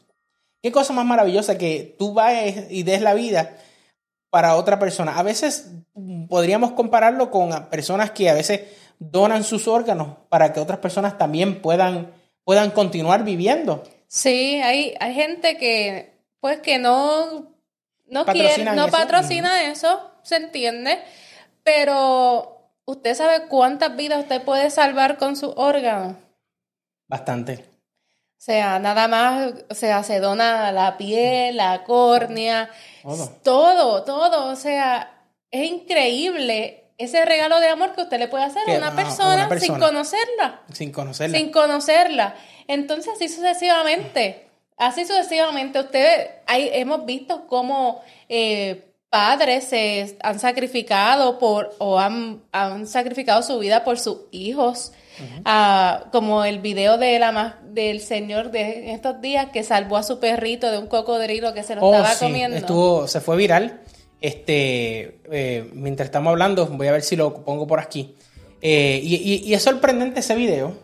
Qué 0.65 0.73
cosa 0.73 0.93
más 0.93 1.07
maravillosa 1.07 1.59
que 1.59 1.95
tú 1.97 2.13
vayas 2.13 2.65
y 2.71 2.83
des 2.83 3.03
la 3.03 3.15
vida 3.15 3.57
para 4.31 4.57
otra 4.57 4.81
persona. 4.81 5.17
A 5.17 5.23
veces 5.23 5.71
podríamos 6.29 6.73
compararlo 6.73 7.31
con 7.31 7.69
personas 7.69 8.11
que 8.11 8.29
a 8.29 8.35
veces 8.35 8.63
donan 9.01 9.43
sus 9.43 9.67
órganos 9.67 10.19
para 10.29 10.53
que 10.53 10.61
otras 10.61 10.79
personas 10.79 11.19
también 11.19 11.61
puedan, 11.61 12.13
puedan 12.45 12.71
continuar 12.71 13.25
viviendo. 13.25 13.83
Sí, 14.07 14.61
hay, 14.63 14.95
hay 15.01 15.15
gente 15.15 15.57
que 15.57 16.21
pues 16.41 16.61
que 16.61 16.79
no, 16.79 17.55
no 18.07 18.25
quiere, 18.27 18.65
no 18.65 18.89
patrocina 18.89 19.71
eso, 19.71 20.11
se 20.23 20.37
entiende, 20.37 20.99
pero 21.63 22.73
usted 22.85 23.15
sabe 23.15 23.47
cuántas 23.49 23.97
vidas 23.97 24.21
usted 24.21 24.43
puede 24.43 24.71
salvar 24.71 25.19
con 25.19 25.37
sus 25.37 25.53
órganos. 25.57 26.17
Bastante. 27.07 27.65
O 28.39 28.43
sea, 28.43 28.79
nada 28.79 29.07
más, 29.07 29.53
o 29.69 29.75
sea, 29.75 30.03
se 30.03 30.19
dona 30.19 30.73
la 30.73 30.97
piel, 30.97 31.57
la 31.59 31.85
córnea, 31.85 32.71
todo, 33.43 34.03
todo, 34.05 34.51
o 34.51 34.57
sea, 34.57 35.29
es 35.51 35.71
increíble 35.71 36.80
ese 37.01 37.25
regalo 37.25 37.61
de 37.61 37.69
amor 37.69 37.95
que 37.95 38.03
usted 38.03 38.19
le 38.19 38.29
puede 38.29 38.45
hacer 38.45 38.63
a 38.69 38.77
una, 38.77 38.95
persona, 38.95 39.49
sin 39.59 39.79
conocerla. 39.79 40.61
Sin 40.73 40.93
conocerla. 40.93 41.39
Sin 41.39 41.51
conocerla. 41.51 42.35
Entonces, 42.69 43.15
así 43.15 43.29
sucesivamente. 43.29 44.47
Así 44.77 45.07
sucesivamente. 45.07 45.81
Ustedes, 45.81 46.29
hay, 46.47 46.69
hemos 46.73 47.07
visto 47.07 47.47
cómo 47.47 48.03
eh, 48.29 48.93
padres 49.09 49.65
se 49.65 50.19
han 50.23 50.39
sacrificado 50.39 51.39
por, 51.39 51.75
o 51.79 51.99
han, 51.99 52.43
han 52.53 52.87
sacrificado 52.87 53.43
su 53.43 53.59
vida 53.59 53.83
por 53.83 53.99
sus 53.99 54.19
hijos. 54.31 54.93
Ah, 55.45 56.05
como 56.13 56.45
el 56.45 56.61
video 56.61 56.97
de 56.97 57.19
la 57.19 57.59
del 57.63 58.01
señor 58.01 58.51
de 58.51 58.93
estos 58.93 59.21
días 59.21 59.49
que 59.53 59.63
salvó 59.63 59.99
a 59.99 60.03
su 60.03 60.19
perrito 60.19 60.71
de 60.71 60.79
un 60.79 60.87
cocodrilo 60.87 61.53
que 61.53 61.63
se 61.63 61.75
lo 61.75 61.83
oh, 61.83 61.95
estaba 61.95 62.15
comiendo. 62.19 62.57
Estuvo, 62.57 63.07
se 63.07 63.21
fue 63.21 63.37
viral. 63.37 63.81
Este, 64.21 65.21
eh, 65.31 65.71
mientras 65.73 66.07
estamos 66.07 66.31
hablando, 66.31 66.67
voy 66.67 66.87
a 66.89 66.93
ver 66.93 67.03
si 67.03 67.17
lo 67.17 67.45
pongo 67.45 67.67
por 67.67 67.81
aquí. 67.81 68.15
Eh, 68.61 69.01
y, 69.03 69.55
es 69.55 69.63
sorprendente 69.63 70.21
ese 70.21 70.35
video. 70.35 70.77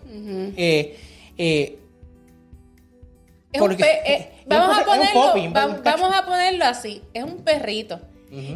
Eh, 0.56 0.98
vamos, 4.46 4.78
a 4.78 4.84
ponerlo, 4.84 5.80
vamos 5.82 6.16
a 6.16 6.24
ponerlo 6.24 6.64
así. 6.64 7.02
Es 7.12 7.24
un 7.24 7.44
perrito. 7.44 8.00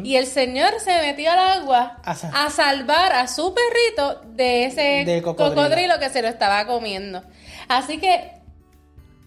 Y 0.03 0.15
el 0.17 0.27
señor 0.27 0.73
se 0.79 0.95
metió 1.01 1.31
al 1.31 1.39
agua 1.39 2.01
a, 2.03 2.49
salvar 2.49 3.13
a 3.13 3.27
su 3.27 3.53
perrito 3.53 4.21
de 4.35 4.65
ese 4.65 5.21
cocodrilo. 5.23 5.97
que 5.99 6.09
se 6.09 6.21
lo 6.21 6.27
estaba 6.27 6.67
comiendo. 6.67 7.23
Así 7.67 7.97
que 7.97 8.40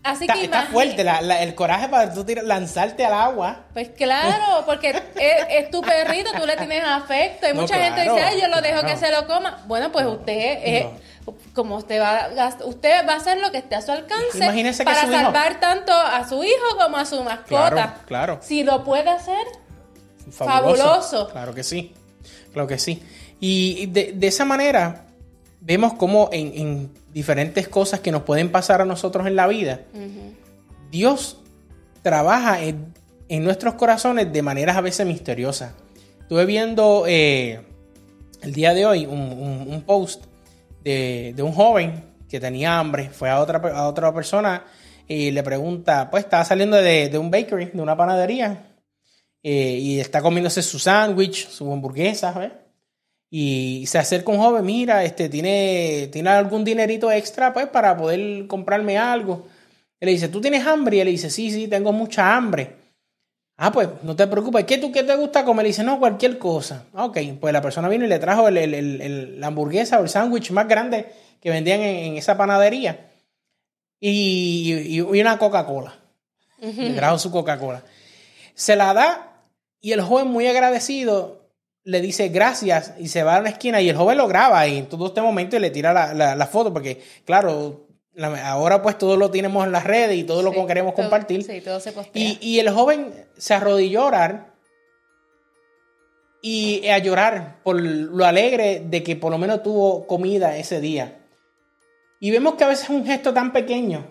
Así 0.04 0.24
está, 0.24 0.34
que 0.34 0.44
está 0.44 0.62
fuerte 0.66 1.04
el 1.40 1.54
coraje 1.54 1.88
para 1.88 2.12
tú 2.12 2.24
lanzarte 2.42 3.04
al 3.04 3.14
agua. 3.14 3.64
Pues 3.72 3.88
claro, 3.88 4.64
porque 4.66 5.02
es, 5.16 5.70
tu 5.70 5.80
perrito, 5.80 6.30
tú 6.38 6.46
le 6.46 6.56
tienes 6.56 6.84
afecto. 6.84 7.48
Y 7.48 7.54
mucha 7.54 7.76
gente 7.76 8.02
dice, 8.02 8.20
ay, 8.20 8.40
yo 8.40 8.48
lo 8.48 8.60
dejo 8.60 8.82
que 8.82 8.96
se 8.96 9.10
lo 9.10 9.26
coma. 9.26 9.64
Bueno, 9.66 9.90
pues 9.90 10.06
usted, 10.06 10.86
como 11.54 11.76
usted 11.76 12.00
va, 12.00 12.28
usted 12.64 13.08
va 13.08 13.14
a 13.14 13.16
hacer 13.16 13.38
lo 13.38 13.50
que 13.50 13.58
esté 13.58 13.76
a 13.76 13.80
su 13.80 13.92
alcance 13.92 14.84
para 14.84 15.00
salvar 15.06 15.58
tanto 15.58 15.92
a 15.92 16.28
su 16.28 16.44
hijo 16.44 16.76
como 16.78 16.98
a 16.98 17.06
su 17.06 17.24
mascota. 17.24 17.70
Claro, 17.70 17.92
claro. 18.06 18.38
Si 18.42 18.62
lo 18.62 18.84
puede 18.84 19.08
hacer, 19.08 19.46
Fabuloso. 20.30 21.28
Claro 21.28 21.54
que 21.54 21.62
sí, 21.62 21.92
claro 22.52 22.68
que 22.68 22.78
sí. 22.78 23.02
Y 23.40 23.86
de, 23.86 24.16
esa 24.22 24.44
manera 24.44 25.03
vemos 25.64 25.94
como 25.94 26.28
en, 26.32 26.90
diferentes 27.12 27.68
cosas 27.68 28.00
que 28.00 28.12
nos 28.12 28.22
pueden 28.22 28.50
pasar 28.52 28.80
a 28.80 28.84
nosotros 28.84 29.26
en 29.26 29.36
la 29.36 29.46
vida, 29.46 29.80
Dios 30.90 31.40
trabaja 32.02 32.62
en, 32.62 32.92
nuestros 33.28 33.74
corazones 33.74 34.32
de 34.32 34.42
maneras 34.42 34.76
a 34.76 34.80
veces 34.80 35.06
misteriosas. 35.06 35.72
Estuve 36.20 36.44
viendo 36.44 37.04
eh, 37.08 37.60
el 38.42 38.52
día 38.52 38.74
de 38.74 38.86
hoy 38.86 39.06
un, 39.06 39.82
post 39.86 40.24
de, 40.82 41.34
un 41.38 41.52
joven 41.52 42.04
que 42.28 42.38
tenía 42.38 42.78
hambre, 42.78 43.10
fue 43.10 43.30
a 43.30 43.40
otra, 43.40 43.58
a 43.58 43.88
otra 43.88 44.14
persona 44.14 44.64
y 45.08 45.30
le 45.30 45.42
pregunta, 45.42 46.10
pues 46.10 46.24
estaba 46.24 46.44
saliendo 46.44 46.76
de, 46.76 47.08
de 47.08 47.18
un 47.18 47.30
bakery, 47.30 47.66
de 47.66 47.82
una 47.82 47.96
panadería, 47.96 48.74
eh, 49.42 49.78
y 49.78 50.00
está 50.00 50.22
comiéndose 50.22 50.62
su 50.62 50.78
sándwich, 50.78 51.48
su 51.48 51.70
hamburguesa, 51.72 52.32
¿ves? 52.32 52.52
Y 53.36 53.84
se 53.88 53.98
acerca 53.98 54.30
un 54.30 54.38
joven, 54.38 54.64
mira, 54.64 55.02
este, 55.02 55.28
tiene, 55.28 56.08
tiene 56.12 56.30
algún 56.30 56.62
dinerito 56.62 57.10
extra, 57.10 57.52
pues, 57.52 57.66
para 57.66 57.96
poder 57.96 58.46
comprarme 58.46 58.96
algo. 58.96 59.48
Él 59.98 60.06
le 60.06 60.12
dice, 60.12 60.28
¿tú 60.28 60.40
tienes 60.40 60.64
hambre? 60.64 60.98
Y 60.98 61.00
él 61.00 61.06
le 61.06 61.10
dice, 61.10 61.30
sí, 61.30 61.50
sí, 61.50 61.66
tengo 61.66 61.92
mucha 61.92 62.36
hambre. 62.36 62.76
Ah, 63.56 63.72
pues, 63.72 63.88
no 64.04 64.14
te 64.14 64.28
preocupes. 64.28 64.64
¿Qué, 64.66 64.78
tú, 64.78 64.92
qué 64.92 65.02
te 65.02 65.16
gusta 65.16 65.44
comer? 65.44 65.64
Le 65.64 65.70
dice, 65.70 65.82
no, 65.82 65.98
cualquier 65.98 66.38
cosa. 66.38 66.84
Ok, 66.92 67.18
pues 67.40 67.52
la 67.52 67.60
persona 67.60 67.88
vino 67.88 68.04
y 68.04 68.08
le 68.08 68.20
trajo 68.20 68.48
la 68.48 69.46
hamburguesa 69.48 69.98
o 69.98 70.04
el 70.04 70.08
sándwich 70.08 70.52
más 70.52 70.68
grande 70.68 71.06
que 71.40 71.50
vendían 71.50 71.80
en, 71.80 72.16
esa 72.16 72.36
panadería. 72.36 73.10
Y, 73.98 75.00
una 75.00 75.38
Coca-Cola. 75.38 75.98
Le 76.60 76.90
trajo 76.90 77.18
su 77.18 77.32
Coca-Cola. 77.32 77.82
Se 78.54 78.76
la 78.76 78.94
da 78.94 79.42
y 79.80 79.90
el 79.90 80.02
joven 80.02 80.28
muy 80.28 80.46
agradecido 80.46 81.43
le 81.84 82.00
dice 82.00 82.28
gracias 82.28 82.94
y 82.98 83.08
se 83.08 83.22
va 83.22 83.36
a 83.36 83.40
una 83.40 83.50
esquina 83.50 83.80
y 83.80 83.88
el 83.88 83.96
joven 83.96 84.18
lo 84.18 84.26
graba 84.26 84.66
y 84.66 84.78
en 84.78 84.88
todo 84.88 85.06
este 85.06 85.20
momento 85.20 85.56
y 85.56 85.60
le 85.60 85.70
tira 85.70 85.92
la, 86.14 86.46
foto 86.46 86.72
porque 86.72 87.02
claro, 87.24 87.86
ahora 88.42 88.82
pues 88.82 88.96
todo 88.96 89.16
lo 89.16 89.30
tenemos 89.30 89.64
en 89.66 89.72
las 89.72 89.84
redes 89.84 90.16
y 90.16 90.24
todo 90.24 90.42
lo 90.42 90.50
que 90.50 90.66
queremos 90.66 90.94
compartir. 90.94 91.44
Sí, 91.44 91.60
todo 91.60 91.80
se 91.80 91.92
y, 92.14 92.38
y, 92.40 92.58
el 92.58 92.70
joven 92.70 93.12
se 93.36 93.54
arrodilló 93.54 94.02
a 94.02 94.06
orar 94.06 94.54
y 96.40 96.88
a 96.88 96.98
llorar 96.98 97.60
por 97.62 97.80
lo 97.80 98.24
alegre 98.24 98.82
de 98.84 99.02
que 99.02 99.16
por 99.16 99.30
lo 99.30 99.38
menos 99.38 99.62
tuvo 99.62 100.06
comida 100.06 100.56
ese 100.56 100.80
día. 100.80 101.20
Y 102.18 102.30
vemos 102.30 102.54
que 102.54 102.64
a 102.64 102.68
veces 102.68 102.88
un 102.88 103.04
gesto 103.04 103.34
tan 103.34 103.52
pequeño 103.52 104.06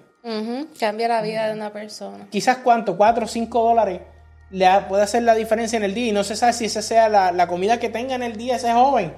cambia 0.79 1.07
la 1.07 1.21
vida 1.21 1.47
de 1.47 1.53
una 1.53 1.73
persona. 1.73 2.27
Quizás 2.29 2.57
cuánto, 2.57 2.95
cuatro 2.95 3.25
o 3.25 3.27
cinco 3.27 3.63
dólares 3.63 4.01
le 4.53 4.67
puede 4.87 5.01
hacer 5.01 5.23
la 5.23 5.33
diferencia 5.33 5.77
en 5.77 5.83
el 5.83 5.95
día 5.95 6.07
y 6.07 6.11
no 6.11 6.23
se 6.23 6.35
sabe 6.35 6.53
si 6.53 6.65
esa 6.65 6.83
sea 6.83 7.09
la, 7.09 7.47
comida 7.47 7.79
que 7.79 7.89
tenga 7.89 8.13
en 8.13 8.21
el 8.21 8.37
día 8.37 8.57
ese 8.57 8.71
joven. 8.71 9.11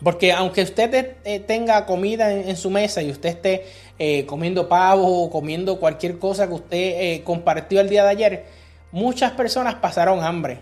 Porque 0.00 0.32
aunque 0.32 0.62
usted 0.62 1.16
eh, 1.24 1.40
tenga 1.40 1.84
comida 1.86 2.32
en, 2.32 2.56
su 2.56 2.70
mesa 2.70 3.02
y 3.02 3.10
usted 3.10 3.30
esté 3.30 3.66
eh, 3.98 4.24
comiendo 4.24 4.68
pavo 4.68 5.24
o 5.24 5.30
comiendo 5.30 5.78
cualquier 5.80 6.20
cosa 6.20 6.46
que 6.46 6.54
usted 6.54 6.78
eh, 6.78 7.22
compartió 7.24 7.80
el 7.80 7.88
día 7.88 8.04
de 8.04 8.10
ayer, 8.10 8.46
muchas 8.92 9.32
personas 9.32 9.74
pasaron 9.76 10.22
hambre. 10.22 10.60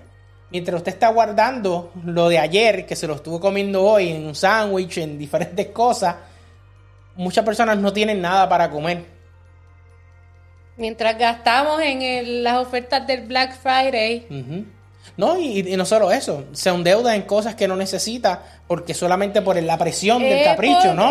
Mientras 0.50 0.78
usted 0.78 0.92
está 0.92 1.08
guardando 1.10 1.92
lo 2.02 2.30
de 2.30 2.38
ayer, 2.38 2.86
que 2.86 2.96
se 2.96 3.06
lo 3.06 3.14
estuvo 3.14 3.40
comiendo 3.40 3.84
hoy 3.84 4.08
en 4.08 4.26
un 4.26 4.34
sándwich, 4.34 4.98
en 4.98 5.18
diferentes 5.18 5.66
cosas, 5.68 6.16
muchas 7.14 7.44
personas 7.44 7.76
no 7.76 7.92
tienen 7.92 8.22
nada 8.22 8.48
para 8.48 8.70
comer. 8.70 9.19
Mientras 10.80 11.18
gastamos 11.18 11.82
en 11.82 12.42
las 12.42 12.56
ofertas 12.56 13.06
del 13.06 13.26
Black 13.26 13.54
Friday. 13.54 14.26
No, 15.18 15.38
y, 15.38 15.62
no 15.76 15.84
solo 15.84 16.10
eso, 16.10 16.46
se 16.52 16.70
endeuda 16.70 17.14
en 17.14 17.22
cosas 17.22 17.54
que 17.54 17.68
no 17.68 17.76
necesita 17.76 18.42
porque 18.66 18.94
solamente 18.94 19.42
por 19.42 19.62
la 19.62 19.76
presión 19.76 20.22
del 20.22 20.42
capricho, 20.42 20.94
¿no? 20.94 21.10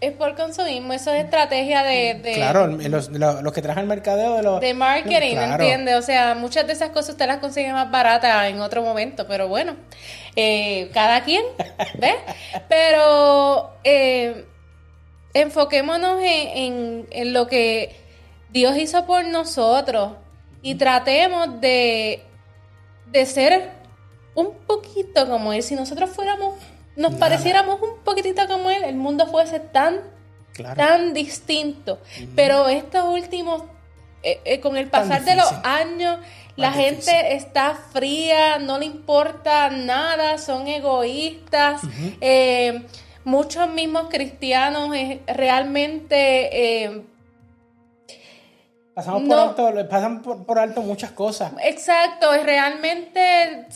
Es, 0.00 0.12
por 0.12 0.34
consumismo, 0.34 0.94
eso 0.94 1.12
es 1.12 1.24
estrategia 1.24 1.82
de... 1.82 2.32
claro, 2.34 2.66
los, 2.66 3.52
que 3.52 3.60
trajan 3.60 3.82
el 3.82 3.88
mercadeo 3.88 4.36
de 4.36 4.42
los... 4.42 4.58
De 4.58 4.72
marketing, 4.72 5.36
¿entiendes? 5.36 5.96
O 5.96 6.02
sea, 6.02 6.34
muchas 6.34 6.66
de 6.66 6.72
esas 6.72 6.88
cosas 6.88 7.10
usted 7.10 7.26
las 7.26 7.40
consigue 7.40 7.70
más 7.74 7.90
baratas 7.90 8.48
en 8.48 8.62
otro 8.62 8.80
momento, 8.80 9.26
pero 9.28 9.48
bueno, 9.48 9.76
eh, 10.34 10.88
cada 10.94 11.22
quien, 11.24 11.44
¿ves? 11.98 12.16
Pero 12.70 13.74
eh, 13.84 14.46
enfoquémonos 15.34 16.22
en, 16.22 17.06
en 17.10 17.32
lo 17.34 17.46
que 17.46 18.08
Dios 18.52 18.76
hizo 18.76 19.06
por 19.06 19.24
nosotros 19.24 20.12
y 20.62 20.74
tratemos 20.74 21.60
de, 21.60 22.22
de 23.06 23.26
ser 23.26 23.70
un 24.34 24.54
poquito 24.66 25.28
como 25.28 25.52
Él. 25.52 25.62
Si 25.62 25.74
nosotros 25.74 26.10
fuéramos, 26.10 26.54
nos 26.96 27.14
pareciéramos 27.14 27.80
un 27.80 27.98
poquitito 28.04 28.46
como 28.48 28.70
Él, 28.70 28.84
el 28.84 28.96
mundo 28.96 29.26
fuese 29.26 29.60
tan, 29.60 30.00
tan 30.76 31.14
distinto. 31.14 31.98
Pero 32.34 32.68
estos 32.68 33.04
últimos, 33.04 33.62
eh, 34.22 34.40
eh, 34.44 34.60
con 34.60 34.76
el 34.76 34.88
pasar 34.88 35.24
de 35.24 35.36
los 35.36 35.52
años, 35.62 36.18
la 36.56 36.72
gente 36.72 37.34
está 37.34 37.74
fría, 37.74 38.58
no 38.58 38.78
le 38.78 38.84
importa 38.84 39.70
nada, 39.70 40.36
son 40.38 40.66
egoístas. 40.66 41.80
Eh, 42.20 42.82
muchos 43.24 43.68
mismos 43.70 44.08
cristianos 44.10 44.90
realmente 45.26 47.04
Pasamos 48.94 49.22
por 49.22 49.38
alto, 49.38 49.88
pasan 49.88 50.22
por, 50.22 50.58
alto 50.58 50.82
muchas 50.82 51.12
cosas. 51.12 51.52
Exacto, 51.62 52.26
realmente 52.44 53.66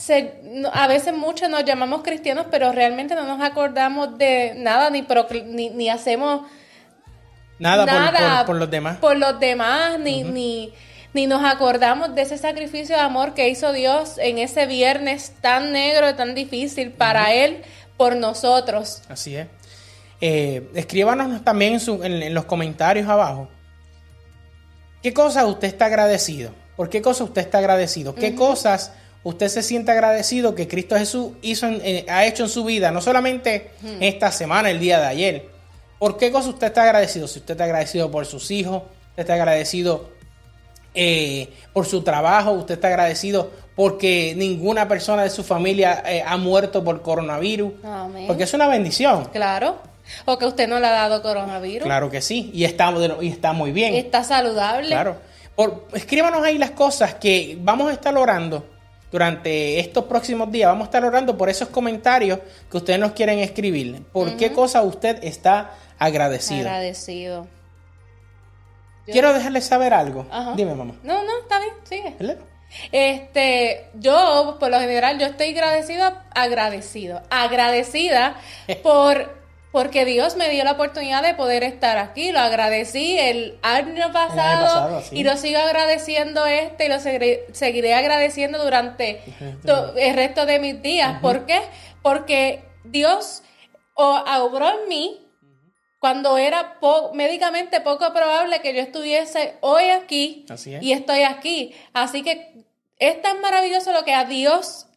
a 0.73 0.87
veces 0.87 1.15
muchos 1.15 1.49
nos 1.49 1.63
llamamos 1.63 2.03
cristianos, 2.03 2.47
pero 2.51 2.73
realmente 2.73 3.15
no 3.15 3.23
nos 3.23 3.41
acordamos 3.41 4.17
de 4.17 4.55
nada, 4.57 4.89
ni, 4.89 5.05
ni, 5.45 5.69
ni 5.69 5.89
hacemos 5.89 6.41
nada, 7.59 8.45
por, 8.45 8.57
los 8.57 8.69
demás. 8.69 8.97
Por 8.97 9.15
los 9.17 9.39
demás, 9.39 9.97
ni, 9.99 10.23
ni, 10.23 10.73
ni 11.13 11.27
nos 11.27 11.45
acordamos 11.45 12.13
de 12.13 12.21
ese 12.23 12.37
sacrificio 12.37 12.97
de 12.97 13.01
amor 13.01 13.33
que 13.33 13.47
hizo 13.47 13.71
Dios 13.71 14.17
en 14.17 14.37
ese 14.37 14.65
viernes 14.65 15.33
tan 15.39 15.71
negro, 15.71 16.13
tan 16.15 16.35
difícil 16.35 16.91
para 16.91 17.33
Él, 17.33 17.63
por 17.95 18.17
nosotros. 18.17 19.01
Así 19.07 19.37
es. 19.37 19.47
Eh, 20.19 20.69
escríbanos 20.75 21.43
también 21.45 21.79
en 22.03 22.33
los 22.33 22.43
comentarios 22.43 23.07
abajo 23.07 23.47
¿Qué 25.05 25.13
cosas 25.13 25.45
usted 25.45 25.67
está 25.67 25.85
agradecido? 25.85 26.49
¿Por 26.75 26.89
qué 26.89 26.99
cosas 26.99 27.27
usted 27.27 27.43
está 27.43 27.59
agradecido? 27.59 28.15
¿Qué 28.15 28.33
cosas 28.33 28.91
usted 29.23 29.49
se 29.49 29.61
siente 29.61 29.91
agradecido 29.91 30.55
que 30.55 30.67
Cristo 30.67 30.97
Jesús 30.97 31.33
hizo 31.43 31.67
eh, 31.67 32.07
ha 32.09 32.25
hecho 32.25 32.41
en 32.41 32.49
su 32.49 32.63
vida? 32.63 32.89
No 32.89 33.01
solamente 33.01 33.69
esta 33.99 34.31
semana, 34.31 34.71
el 34.71 34.79
día 34.79 34.99
de 34.99 35.05
ayer. 35.05 35.49
¿Por 35.99 36.17
qué 36.17 36.31
cosas 36.31 36.55
usted 36.55 36.65
está 36.65 36.81
agradecido? 36.81 37.27
Si 37.27 37.37
usted 37.37 37.51
está 37.51 37.65
agradecido 37.65 38.09
por 38.09 38.25
sus 38.25 38.49
hijos, 38.49 38.81
usted 39.09 39.21
está 39.21 39.35
agradecido 39.35 40.09
eh, 40.95 41.49
por 41.71 41.85
su 41.85 42.01
trabajo, 42.01 42.53
usted 42.53 42.73
está 42.73 42.87
agradecido 42.87 43.51
porque 43.75 44.33
ninguna 44.35 44.87
persona 44.87 45.21
de 45.21 45.29
su 45.29 45.43
familia 45.43 46.01
eh, 46.07 46.23
ha 46.25 46.35
muerto 46.37 46.83
por 46.83 47.03
coronavirus. 47.03 47.73
Amén. 47.83 48.25
Porque 48.25 48.45
es 48.45 48.53
una 48.55 48.67
bendición. 48.67 49.25
Claro. 49.25 49.77
O 50.25 50.37
que 50.37 50.45
usted 50.45 50.67
no 50.67 50.79
le 50.79 50.87
ha 50.87 50.91
dado 50.91 51.21
coronavirus. 51.21 51.83
Claro 51.85 52.09
que 52.09 52.21
sí. 52.21 52.51
Y 52.53 52.63
está, 52.65 52.93
y 53.21 53.29
está 53.29 53.53
muy 53.53 53.71
bien. 53.71 53.93
Está 53.95 54.23
saludable. 54.23 54.87
Claro. 54.89 55.17
Por, 55.55 55.87
escríbanos 55.93 56.43
ahí 56.43 56.57
las 56.57 56.71
cosas 56.71 57.15
que 57.15 57.57
vamos 57.61 57.89
a 57.89 57.93
estar 57.93 58.15
orando 58.17 58.69
durante 59.11 59.79
estos 59.79 60.05
próximos 60.05 60.51
días. 60.51 60.67
Vamos 60.67 60.83
a 60.83 60.85
estar 60.85 61.05
orando 61.05 61.37
por 61.37 61.49
esos 61.49 61.69
comentarios 61.69 62.39
que 62.69 62.77
ustedes 62.77 62.99
nos 62.99 63.13
quieren 63.13 63.39
escribir. 63.39 64.03
¿Por 64.11 64.35
qué 64.37 64.51
cosa 64.51 64.81
usted 64.81 65.23
está 65.23 65.71
agradecido? 65.97 66.61
Agradecido. 66.67 67.47
Yo- 69.07 69.13
Quiero 69.13 69.33
dejarles 69.33 69.65
saber 69.65 69.93
algo. 69.93 70.25
Ajá. 70.31 70.53
Dime, 70.55 70.75
mamá. 70.75 70.95
No, 71.03 71.23
no, 71.23 71.39
está 71.39 71.59
bien, 71.59 71.73
sigue. 71.83 72.15
Este, 72.91 73.89
yo, 73.93 74.57
por 74.59 74.69
lo 74.69 74.79
general, 74.79 75.17
yo 75.19 75.27
estoy 75.27 75.49
agradecida, 75.51 76.25
agradecido, 76.33 77.21
agradecida 77.29 78.35
por 78.83 79.44
porque 79.75 80.05
Dios 80.05 80.37
me 80.37 80.49
dio 80.49 80.63
la 80.63 80.71
oportunidad 80.71 81.21
de 81.21 81.33
poder 81.33 81.61
estar 81.65 81.97
aquí. 81.97 82.31
Lo 82.31 82.39
agradecí 82.39 83.17
el 83.19 83.59
año 83.61 84.09
pasado, 84.13 84.63
pasado, 84.65 85.01
sí. 85.01 85.17
y 85.17 85.23
lo 85.25 85.35
sigo 85.35 85.59
agradeciendo 85.59 86.45
este 86.45 86.85
y 86.85 86.87
lo 86.87 87.01
seguiré, 87.01 87.45
seguiré 87.51 87.93
agradeciendo 87.93 88.63
durante 88.63 89.21
el 89.97 90.13
resto 90.15 90.45
de 90.45 90.59
mis 90.59 90.81
días. 90.81 91.19
¿Por 91.19 91.45
qué? 91.45 91.59
Porque 92.01 92.63
Dios 92.85 93.43
obró 93.95 94.69
en 94.81 94.87
mí 94.87 95.27
cuando 95.99 96.37
era 96.37 96.79
po- 96.79 97.11
médicamente 97.13 97.81
poco 97.81 98.13
probable 98.13 98.61
que 98.61 98.73
yo 98.73 98.81
estuviese 98.81 99.57
hoy 99.59 99.89
aquí 99.89 100.45
Así 100.49 100.73
es. 100.73 100.81
y 100.83 100.93
estoy 100.93 101.23
aquí. 101.23 101.75
Así 101.91 102.23
que 102.23 102.63
es 102.97 103.21
tan 103.21 103.41
maravilloso 103.41 103.91
lo 103.91 104.05
que 104.05 104.13
a 104.13 104.23
Dios 104.23 104.87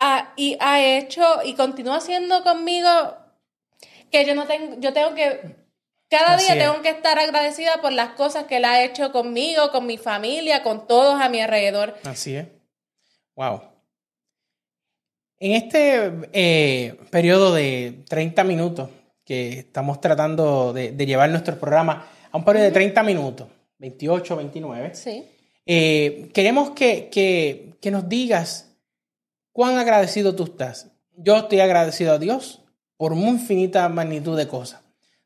ha, 0.00 0.32
y 0.36 0.56
ha 0.58 0.80
hecho 0.82 1.22
y 1.44 1.54
continúa 1.54 1.98
haciendo 1.98 2.42
conmigo 2.42 2.88
que 4.18 4.24
yo 4.24 4.34
no 4.34 4.46
tengo, 4.46 4.76
yo 4.78 4.92
tengo 4.92 5.14
que, 5.14 5.40
cada 6.08 6.34
Así 6.34 6.44
día 6.46 6.54
es. 6.54 6.70
tengo 6.70 6.82
que 6.82 6.90
estar 6.90 7.18
agradecida 7.18 7.80
por 7.82 7.92
las 7.92 8.10
cosas 8.10 8.44
que 8.44 8.58
Él 8.58 8.64
ha 8.64 8.84
hecho 8.84 9.10
conmigo, 9.10 9.70
con 9.72 9.86
mi 9.86 9.98
familia, 9.98 10.62
con 10.62 10.86
todos 10.86 11.20
a 11.20 11.28
mi 11.28 11.40
alrededor. 11.40 11.94
Así 12.04 12.36
es. 12.36 12.46
Wow. 13.34 13.62
En 15.38 15.52
este 15.52 16.12
eh, 16.32 16.94
periodo 17.10 17.52
de 17.52 18.04
30 18.08 18.44
minutos 18.44 18.88
que 19.24 19.58
estamos 19.60 20.00
tratando 20.00 20.72
de, 20.72 20.92
de 20.92 21.06
llevar 21.06 21.28
nuestro 21.30 21.58
programa 21.58 22.06
a 22.30 22.36
un 22.36 22.44
periodo 22.44 22.66
de 22.66 22.70
30 22.72 23.02
minutos, 23.02 23.48
28, 23.78 24.36
29, 24.36 24.94
Sí. 24.94 25.24
eh, 25.66 26.30
queremos 26.32 26.70
que, 26.70 27.08
que- 27.10 27.74
que 27.80 27.90
nos 27.90 28.08
digas 28.08 28.70
cuán 29.52 29.76
agradecido 29.78 30.34
tú 30.34 30.44
estás. 30.44 30.90
Yo 31.16 31.36
estoy 31.36 31.60
agradecido 31.60 32.14
a 32.14 32.18
Dios 32.18 32.62
por 32.96 33.12
una 33.12 33.28
infinita 33.28 33.88
magnitud 33.88 34.36
de 34.36 34.46
cosas. 34.48 34.80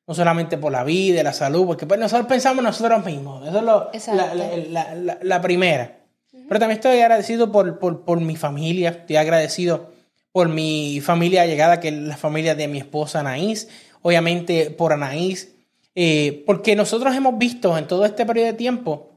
No 0.07 0.15
solamente 0.15 0.57
por 0.57 0.73
la 0.73 0.85
vida, 0.85 1.23
la 1.23 1.33
salud, 1.35 1.67
porque 1.67 1.87
pues, 1.87 2.01
nosotros 2.01 2.27
pensamos 2.29 2.65
nosotros 2.65 3.05
mismos. 3.05 3.47
Eso 3.47 3.59
es 3.59 3.65
lo- 3.65 3.91
la, 4.17 4.95
la- 4.95 5.19
la- 5.23 5.41
primera. 5.43 5.99
Pero 6.31 6.59
también 6.61 6.79
estoy 6.79 6.99
agradecido 7.01 7.53
por, 7.53 7.79
por- 7.79 8.05
por 8.07 8.19
mi 8.21 8.35
familia. 8.37 8.89
Estoy 8.91 9.17
agradecido 9.17 9.91
por 10.33 10.49
mi 10.49 11.01
familia 11.03 11.45
llegada, 11.47 11.79
que 11.81 11.89
es 11.89 11.95
la 11.95 12.17
familia 12.17 12.55
de 12.55 12.69
mi 12.69 12.79
esposa 12.79 13.21
Anaís. 13.21 13.69
Obviamente 14.01 14.71
por 14.71 14.93
Anaís. 14.95 15.55
eh, 15.95 16.43
porque 16.47 16.75
nosotros 16.77 17.15
hemos 17.15 17.37
visto 17.37 17.77
en 17.77 17.87
todo 17.87 18.05
este 18.07 18.25
periodo 18.25 18.47
de 18.47 18.53
tiempo 18.55 19.11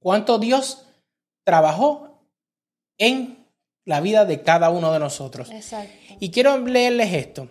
cuánto 0.00 0.38
Dios 0.38 0.84
trabajó 1.44 2.22
en 2.98 3.39
la 3.84 4.00
vida 4.00 4.24
de 4.24 4.42
cada 4.42 4.70
uno 4.70 4.92
de 4.92 4.98
nosotros. 4.98 5.50
Exacto. 5.50 5.92
Y 6.18 6.30
quiero 6.30 6.58
leerles 6.58 7.12
esto. 7.12 7.48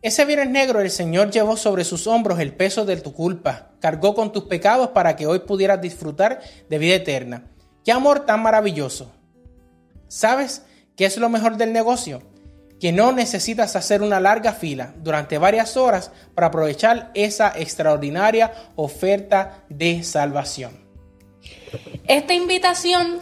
Ese 0.00 0.24
viernes 0.24 0.50
negro 0.50 0.80
el 0.80 0.90
Señor 0.90 1.30
llevó 1.32 1.56
sobre 1.56 1.82
sus 1.82 2.06
hombros 2.06 2.38
el 2.38 2.54
peso 2.54 2.84
de 2.84 2.96
tu 2.98 3.12
culpa, 3.12 3.72
cargó 3.80 4.14
con 4.14 4.32
tus 4.32 4.44
pecados 4.44 4.90
para 4.90 5.16
que 5.16 5.26
hoy 5.26 5.40
pudieras 5.40 5.80
disfrutar 5.80 6.40
de 6.68 6.78
vida 6.78 6.94
eterna. 6.94 7.50
¡Qué 7.84 7.90
amor 7.90 8.24
tan 8.24 8.40
maravilloso! 8.40 9.10
¿Sabes 10.06 10.62
qué 10.96 11.04
es 11.04 11.16
lo 11.18 11.28
mejor 11.28 11.56
del 11.56 11.72
negocio? 11.72 12.22
Que 12.78 12.92
no 12.92 13.10
necesitas 13.10 13.74
hacer 13.74 14.02
una 14.02 14.20
larga 14.20 14.52
fila 14.52 14.94
durante 14.98 15.36
varias 15.36 15.76
horas 15.76 16.12
para 16.32 16.46
aprovechar 16.46 17.10
esa 17.14 17.52
extraordinaria 17.56 18.52
oferta 18.76 19.64
de 19.68 20.04
salvación. 20.04 20.86
Esta 22.06 22.34
invitación 22.34 23.18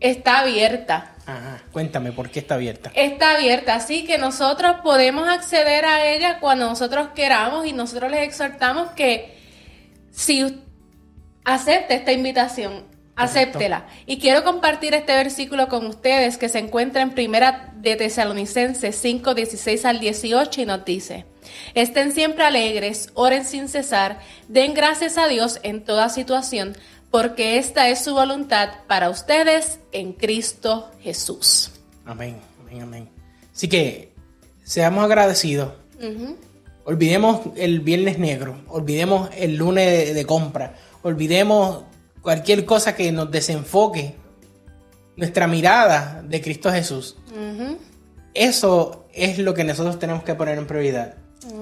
está 0.00 0.40
abierta. 0.40 1.09
Ajá, 1.26 1.62
cuéntame 1.72 2.12
por 2.12 2.30
qué 2.30 2.40
está 2.40 2.54
abierta. 2.54 2.90
Está 2.94 3.36
abierta, 3.36 3.74
así 3.74 4.04
que 4.04 4.18
nosotros 4.18 4.76
podemos 4.82 5.28
acceder 5.28 5.84
a 5.84 6.06
ella 6.06 6.40
cuando 6.40 6.66
nosotros 6.68 7.08
queramos 7.14 7.66
y 7.66 7.72
nosotros 7.72 8.10
les 8.10 8.22
exhortamos 8.22 8.90
que 8.92 9.38
si 10.10 10.62
acepte 11.44 11.94
esta 11.94 12.12
invitación, 12.12 12.84
acéptela. 13.16 13.86
Y 14.06 14.18
quiero 14.18 14.44
compartir 14.44 14.94
este 14.94 15.14
versículo 15.14 15.68
con 15.68 15.86
ustedes 15.86 16.38
que 16.38 16.48
se 16.48 16.58
encuentra 16.58 17.02
en 17.02 17.10
Primera 17.10 17.72
de 17.76 17.96
Tesalonicenses 17.96 18.96
5, 18.96 19.34
16 19.34 19.84
al 19.84 20.00
18 20.00 20.62
y 20.62 20.66
nos 20.66 20.84
dice, 20.84 21.26
estén 21.74 22.12
siempre 22.12 22.44
alegres, 22.44 23.10
oren 23.14 23.44
sin 23.44 23.68
cesar, 23.68 24.20
den 24.48 24.74
gracias 24.74 25.18
a 25.18 25.28
Dios 25.28 25.60
en 25.62 25.84
toda 25.84 26.08
situación, 26.08 26.76
porque 27.10 27.58
esta 27.58 27.88
es 27.88 28.04
su 28.04 28.14
voluntad 28.14 28.70
para 28.86 29.10
ustedes 29.10 29.80
en 29.92 30.12
Cristo 30.12 30.90
Jesús. 31.00 31.72
Amén, 32.04 32.36
amén, 32.60 32.82
amén. 32.82 33.08
Así 33.54 33.68
que 33.68 34.12
seamos 34.64 35.04
agradecidos. 35.04 35.72
Olvidemos 36.84 37.40
el 37.56 37.80
viernes 37.80 38.18
negro, 38.18 38.62
olvidemos 38.68 39.30
el 39.36 39.56
lunes 39.56 39.86
de, 39.86 40.14
de 40.14 40.26
compra, 40.26 40.76
olvidemos 41.02 41.84
cualquier 42.22 42.64
cosa 42.64 42.96
que 42.96 43.12
nos 43.12 43.30
desenfoque 43.30 44.14
nuestra 45.16 45.46
mirada 45.46 46.22
de 46.26 46.40
Cristo 46.40 46.72
Jesús. 46.72 47.16
Eso 48.32 49.06
es 49.12 49.38
lo 49.38 49.54
que 49.54 49.64
nosotros 49.64 49.98
tenemos 49.98 50.22
que 50.24 50.34
poner 50.34 50.56
en 50.58 50.66
prioridad. 50.66 51.14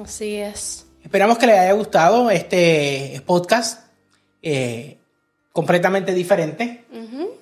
Así 0.05 0.37
es. 0.37 0.87
Esperamos 1.03 1.39
que 1.39 1.47
les 1.47 1.59
haya 1.59 1.73
gustado 1.73 2.31
este 2.31 3.23
podcast 3.27 3.87
eh, 4.43 4.98
completamente 5.59 6.15
diferente. 6.15 6.85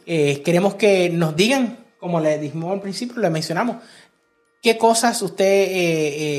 Eh, 0.06 0.40
queremos 0.42 0.76
que 0.76 1.10
nos 1.10 1.36
digan, 1.36 1.76
como 2.00 2.18
le 2.18 2.38
dijimos 2.38 2.72
al 2.72 2.80
principio, 2.80 3.20
le 3.20 3.28
mencionamos, 3.28 3.76
qué 4.62 4.78
cosas 4.78 5.20
usted 5.20 5.44
eh, 5.44 5.68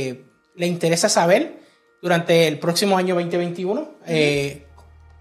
eh, 0.10 0.22
le 0.56 0.66
interesa 0.66 1.08
saber 1.08 1.60
durante 2.02 2.48
el 2.48 2.58
próximo 2.58 2.98
año 2.98 3.13
2021. 3.13 3.92
eh, 4.08 4.63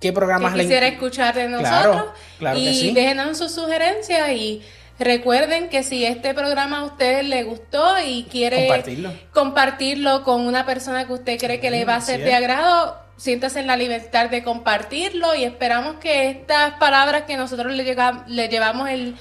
qué 0.00 0.14
programas 0.14 0.52
que 0.52 0.56
le 0.56 0.64
quisiera 0.64 0.88
escuchar 0.88 1.34
de 1.34 1.46
nosotros. 1.50 2.04
Claro, 2.38 2.58
y 2.58 2.72
sí. 2.74 2.92
déjenos 2.94 3.36
sus 3.36 3.52
sugerencias 3.52 4.30
y 4.32 4.62
recuerden 4.98 5.68
que 5.68 5.82
si 5.82 6.06
este 6.06 6.32
programa 6.32 6.78
a 6.78 6.84
ustedes 6.84 7.22
les 7.26 7.44
gustó 7.44 7.84
y 8.02 8.24
quiere 8.30 8.66
Compartirlo. 8.66 9.12
compartirlo 9.34 10.24
con 10.24 10.46
una 10.46 10.64
persona 10.64 11.06
que 11.06 11.12
usted 11.12 11.38
cree 11.38 11.60
que 11.60 11.70
le 11.70 11.84
va 11.84 11.96
a 11.96 12.00
ser 12.00 12.24
de 12.24 12.32
agrado, 12.32 12.96
siéntase 13.16 13.60
en 13.60 13.66
la 13.66 13.76
libertad 13.76 14.28
de 14.30 14.42
compartirlo 14.42 15.34
y 15.34 15.44
esperamos 15.44 15.96
que 15.96 16.28
estas 16.30 16.74
palabras 16.74 17.22
que 17.22 17.36
nosotros 17.36 17.72
le, 17.72 17.84
llega- 17.84 18.24
le 18.28 18.48
llevamos 18.48 18.88
el- 18.90 19.16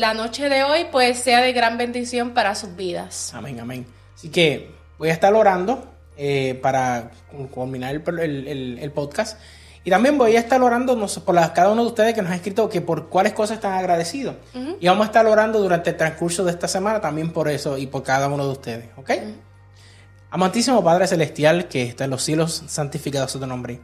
la 0.00 0.14
noche 0.14 0.48
de 0.48 0.62
hoy 0.64 0.86
pues 0.90 1.18
sea 1.18 1.40
de 1.42 1.52
gran 1.52 1.76
bendición 1.76 2.30
para 2.30 2.54
sus 2.54 2.74
vidas. 2.74 3.32
Amén, 3.34 3.60
amén. 3.60 3.86
Así 4.14 4.30
que 4.30 4.70
voy 4.98 5.10
a 5.10 5.12
estar 5.12 5.32
orando 5.34 5.92
eh, 6.16 6.58
para 6.62 7.10
culminar 7.52 7.94
el, 7.94 8.18
el- 8.18 8.48
el- 8.48 8.78
el 8.80 8.90
podcast. 8.92 9.38
Y 9.84 9.90
también 9.90 10.18
voy 10.18 10.34
a 10.36 10.40
estar 10.40 10.60
orando 10.60 10.96
por 11.24 11.34
las- 11.34 11.50
cada 11.50 11.70
uno 11.70 11.82
de 11.82 11.88
ustedes 11.88 12.14
que 12.14 12.22
nos 12.22 12.30
ha 12.32 12.34
escrito 12.34 12.68
que 12.68 12.80
por 12.80 13.08
cuáles 13.08 13.32
cosas 13.34 13.56
están 13.58 13.74
agradecidos. 13.74 14.34
Y 14.80 14.86
vamos 14.88 15.04
a 15.04 15.06
estar 15.06 15.26
orando 15.26 15.60
durante 15.60 15.90
el 15.90 15.96
transcurso 15.96 16.44
de 16.44 16.50
esta 16.50 16.66
semana 16.66 17.00
también 17.00 17.32
por 17.32 17.48
eso 17.48 17.78
y 17.78 17.86
por 17.86 18.02
cada 18.02 18.26
uno 18.28 18.44
de 18.46 18.52
ustedes. 18.52 18.86
¿Ok? 18.96 19.10
Amantísimo 20.30 20.84
Padre 20.84 21.06
Celestial 21.06 21.68
que 21.68 21.84
está 21.84 22.04
en 22.04 22.10
los 22.10 22.22
cielos, 22.22 22.62
santificado 22.66 23.26
sea 23.28 23.40
tu 23.40 23.46
nombre. 23.46 23.80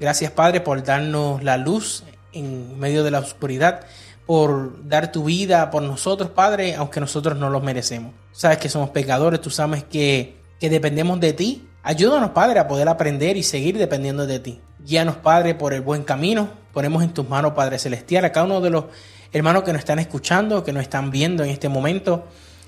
Gracias 0.00 0.32
Padre 0.32 0.60
por 0.60 0.82
darnos 0.82 1.44
la 1.44 1.56
luz 1.56 2.02
en 2.32 2.80
medio 2.80 3.04
de 3.04 3.12
la 3.12 3.20
oscuridad, 3.20 3.82
por 4.26 4.88
dar 4.88 5.12
tu 5.12 5.22
vida 5.22 5.70
por 5.70 5.84
nosotros 5.84 6.30
Padre, 6.30 6.74
aunque 6.74 6.98
nosotros 6.98 7.38
no 7.38 7.48
los 7.48 7.62
merecemos. 7.62 8.12
Sabes 8.32 8.58
que 8.58 8.68
somos 8.68 8.90
pecadores, 8.90 9.40
tú 9.40 9.50
sabes 9.50 9.84
que, 9.84 10.34
que 10.58 10.68
dependemos 10.68 11.20
de 11.20 11.32
ti. 11.32 11.68
Ayúdanos 11.84 12.30
Padre 12.30 12.58
a 12.58 12.66
poder 12.66 12.88
aprender 12.88 13.36
y 13.36 13.44
seguir 13.44 13.78
dependiendo 13.78 14.26
de 14.26 14.40
ti. 14.40 14.60
Guíanos 14.84 15.18
Padre 15.18 15.54
por 15.54 15.74
el 15.74 15.82
buen 15.82 16.02
camino. 16.02 16.48
Ponemos 16.72 17.04
en 17.04 17.10
tus 17.14 17.28
manos 17.28 17.52
Padre 17.52 17.78
Celestial 17.78 18.24
a 18.24 18.32
cada 18.32 18.46
uno 18.46 18.60
de 18.60 18.70
los 18.70 18.86
hermanos 19.32 19.62
que 19.62 19.72
nos 19.72 19.78
están 19.78 20.00
escuchando, 20.00 20.64
que 20.64 20.72
nos 20.72 20.82
están 20.82 21.12
viendo 21.12 21.44
en 21.44 21.50
este 21.50 21.68
momento. 21.68 22.24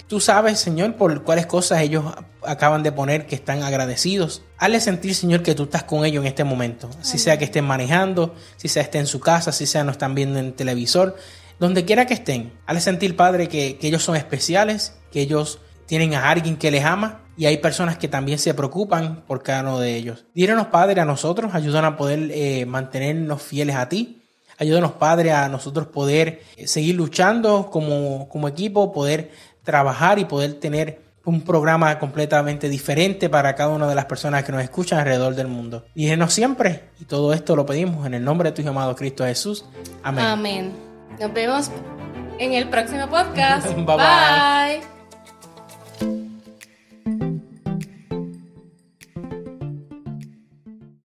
Tú 0.09 0.21
sabes, 0.21 0.61
Señor, 0.61 0.95
por 0.95 1.25
cuáles 1.25 1.47
cosas 1.47 1.81
ellos 1.81 2.05
acaban 2.45 2.85
de 2.85 2.93
poner 2.93 3.27
que 3.27 3.35
están 3.35 3.65
agradecidos. 3.65 4.43
Hazle 4.57 4.81
sentir, 4.81 5.17
Señor, 5.17 5.43
que 5.43 5.57
tú 5.57 5.65
estás 5.65 5.83
con 5.83 6.05
ellos 6.05 6.23
en 6.23 6.29
este 6.29 6.45
momento. 6.45 6.89
Si 7.01 7.19
sea 7.19 7.39
que 7.39 7.45
estén 7.45 7.65
manejando, 7.65 8.33
si 8.57 8.69
sea 8.69 8.83
estén 8.83 9.01
en 9.03 9.07
su 9.09 9.19
casa, 9.19 9.51
si 9.51 9.67
sea 9.67 9.83
no 9.83 9.91
están 9.91 10.15
viendo 10.15 10.39
en 10.39 10.53
televisor, 10.53 11.17
donde 11.59 11.85
quiera 11.85 12.07
que 12.07 12.15
estén. 12.15 12.53
Hazle 12.67 12.81
sentir, 12.83 13.17
Padre, 13.17 13.49
que, 13.49 13.79
ellos 13.83 14.05
son 14.05 14.15
especiales, 14.15 14.95
que 15.11 15.21
ellos 15.21 15.59
tienen 15.87 16.15
a 16.15 16.31
alguien 16.31 16.57
que 16.57 16.71
les 16.71 16.85
ama 16.85 17.23
y 17.37 17.47
hay 17.47 17.59
personas 17.59 17.99
que 17.99 18.07
también 18.07 18.39
se 18.39 18.55
preocupan 18.55 19.25
por 19.27 19.43
cada 19.43 19.63
uno 19.63 19.81
de 19.81 19.97
ellos. 19.97 20.25
Dírenos, 20.35 20.69
Padre, 20.69 21.01
a 21.01 21.05
nosotros, 21.05 21.53
ayúdanos 21.53 21.95
a 21.95 21.97
poder 21.97 22.31
eh, 22.33 22.65
mantenernos 22.65 23.43
fieles 23.43 23.75
a 23.75 23.89
ti. 23.89 24.23
Ayúdanos, 24.59 24.93
Padre, 24.93 25.33
a 25.33 25.49
nosotros 25.49 25.89
poder 25.89 26.43
eh, 26.57 26.67
seguir 26.67 26.95
luchando 26.95 27.69
como, 27.71 28.29
como 28.29 28.49
equipo, 28.49 28.91
poder 28.93 29.31
trabajar 29.67 30.19
y 30.19 30.25
poder 30.25 30.55
tener 30.55 31.05
un 31.27 31.43
programa 31.43 31.99
completamente 31.99 32.69
diferente 32.69 33.29
para 33.29 33.55
cada 33.57 33.71
una 33.71 33.89
de 33.89 33.97
las 33.97 34.05
personas 34.05 34.45
que 34.45 34.53
nos 34.53 34.63
escuchan 34.63 35.01
alrededor 35.01 35.35
del 35.35 35.49
mundo. 35.49 35.85
Dígenos 35.95 36.33
siempre, 36.33 36.85
y 37.01 37.05
todo 37.05 37.35
esto 37.35 37.57
lo 37.57 37.67
pedimos 37.67 38.07
en 38.07 38.15
el 38.15 38.25
nombre 38.25 38.51
de 38.51 38.57
tu 38.57 38.63
llamado 38.63 38.95
Cristo 38.95 39.25
Jesús. 39.25 39.65
Amén. 40.03 40.25
Amén. 40.25 40.73
Nos 41.21 41.33
vemos 41.35 41.71
en 42.39 42.53
el 42.53 42.69
próximo 42.69 43.09
podcast. 43.09 43.67
bye. 43.75 43.85
bye. 43.85 44.96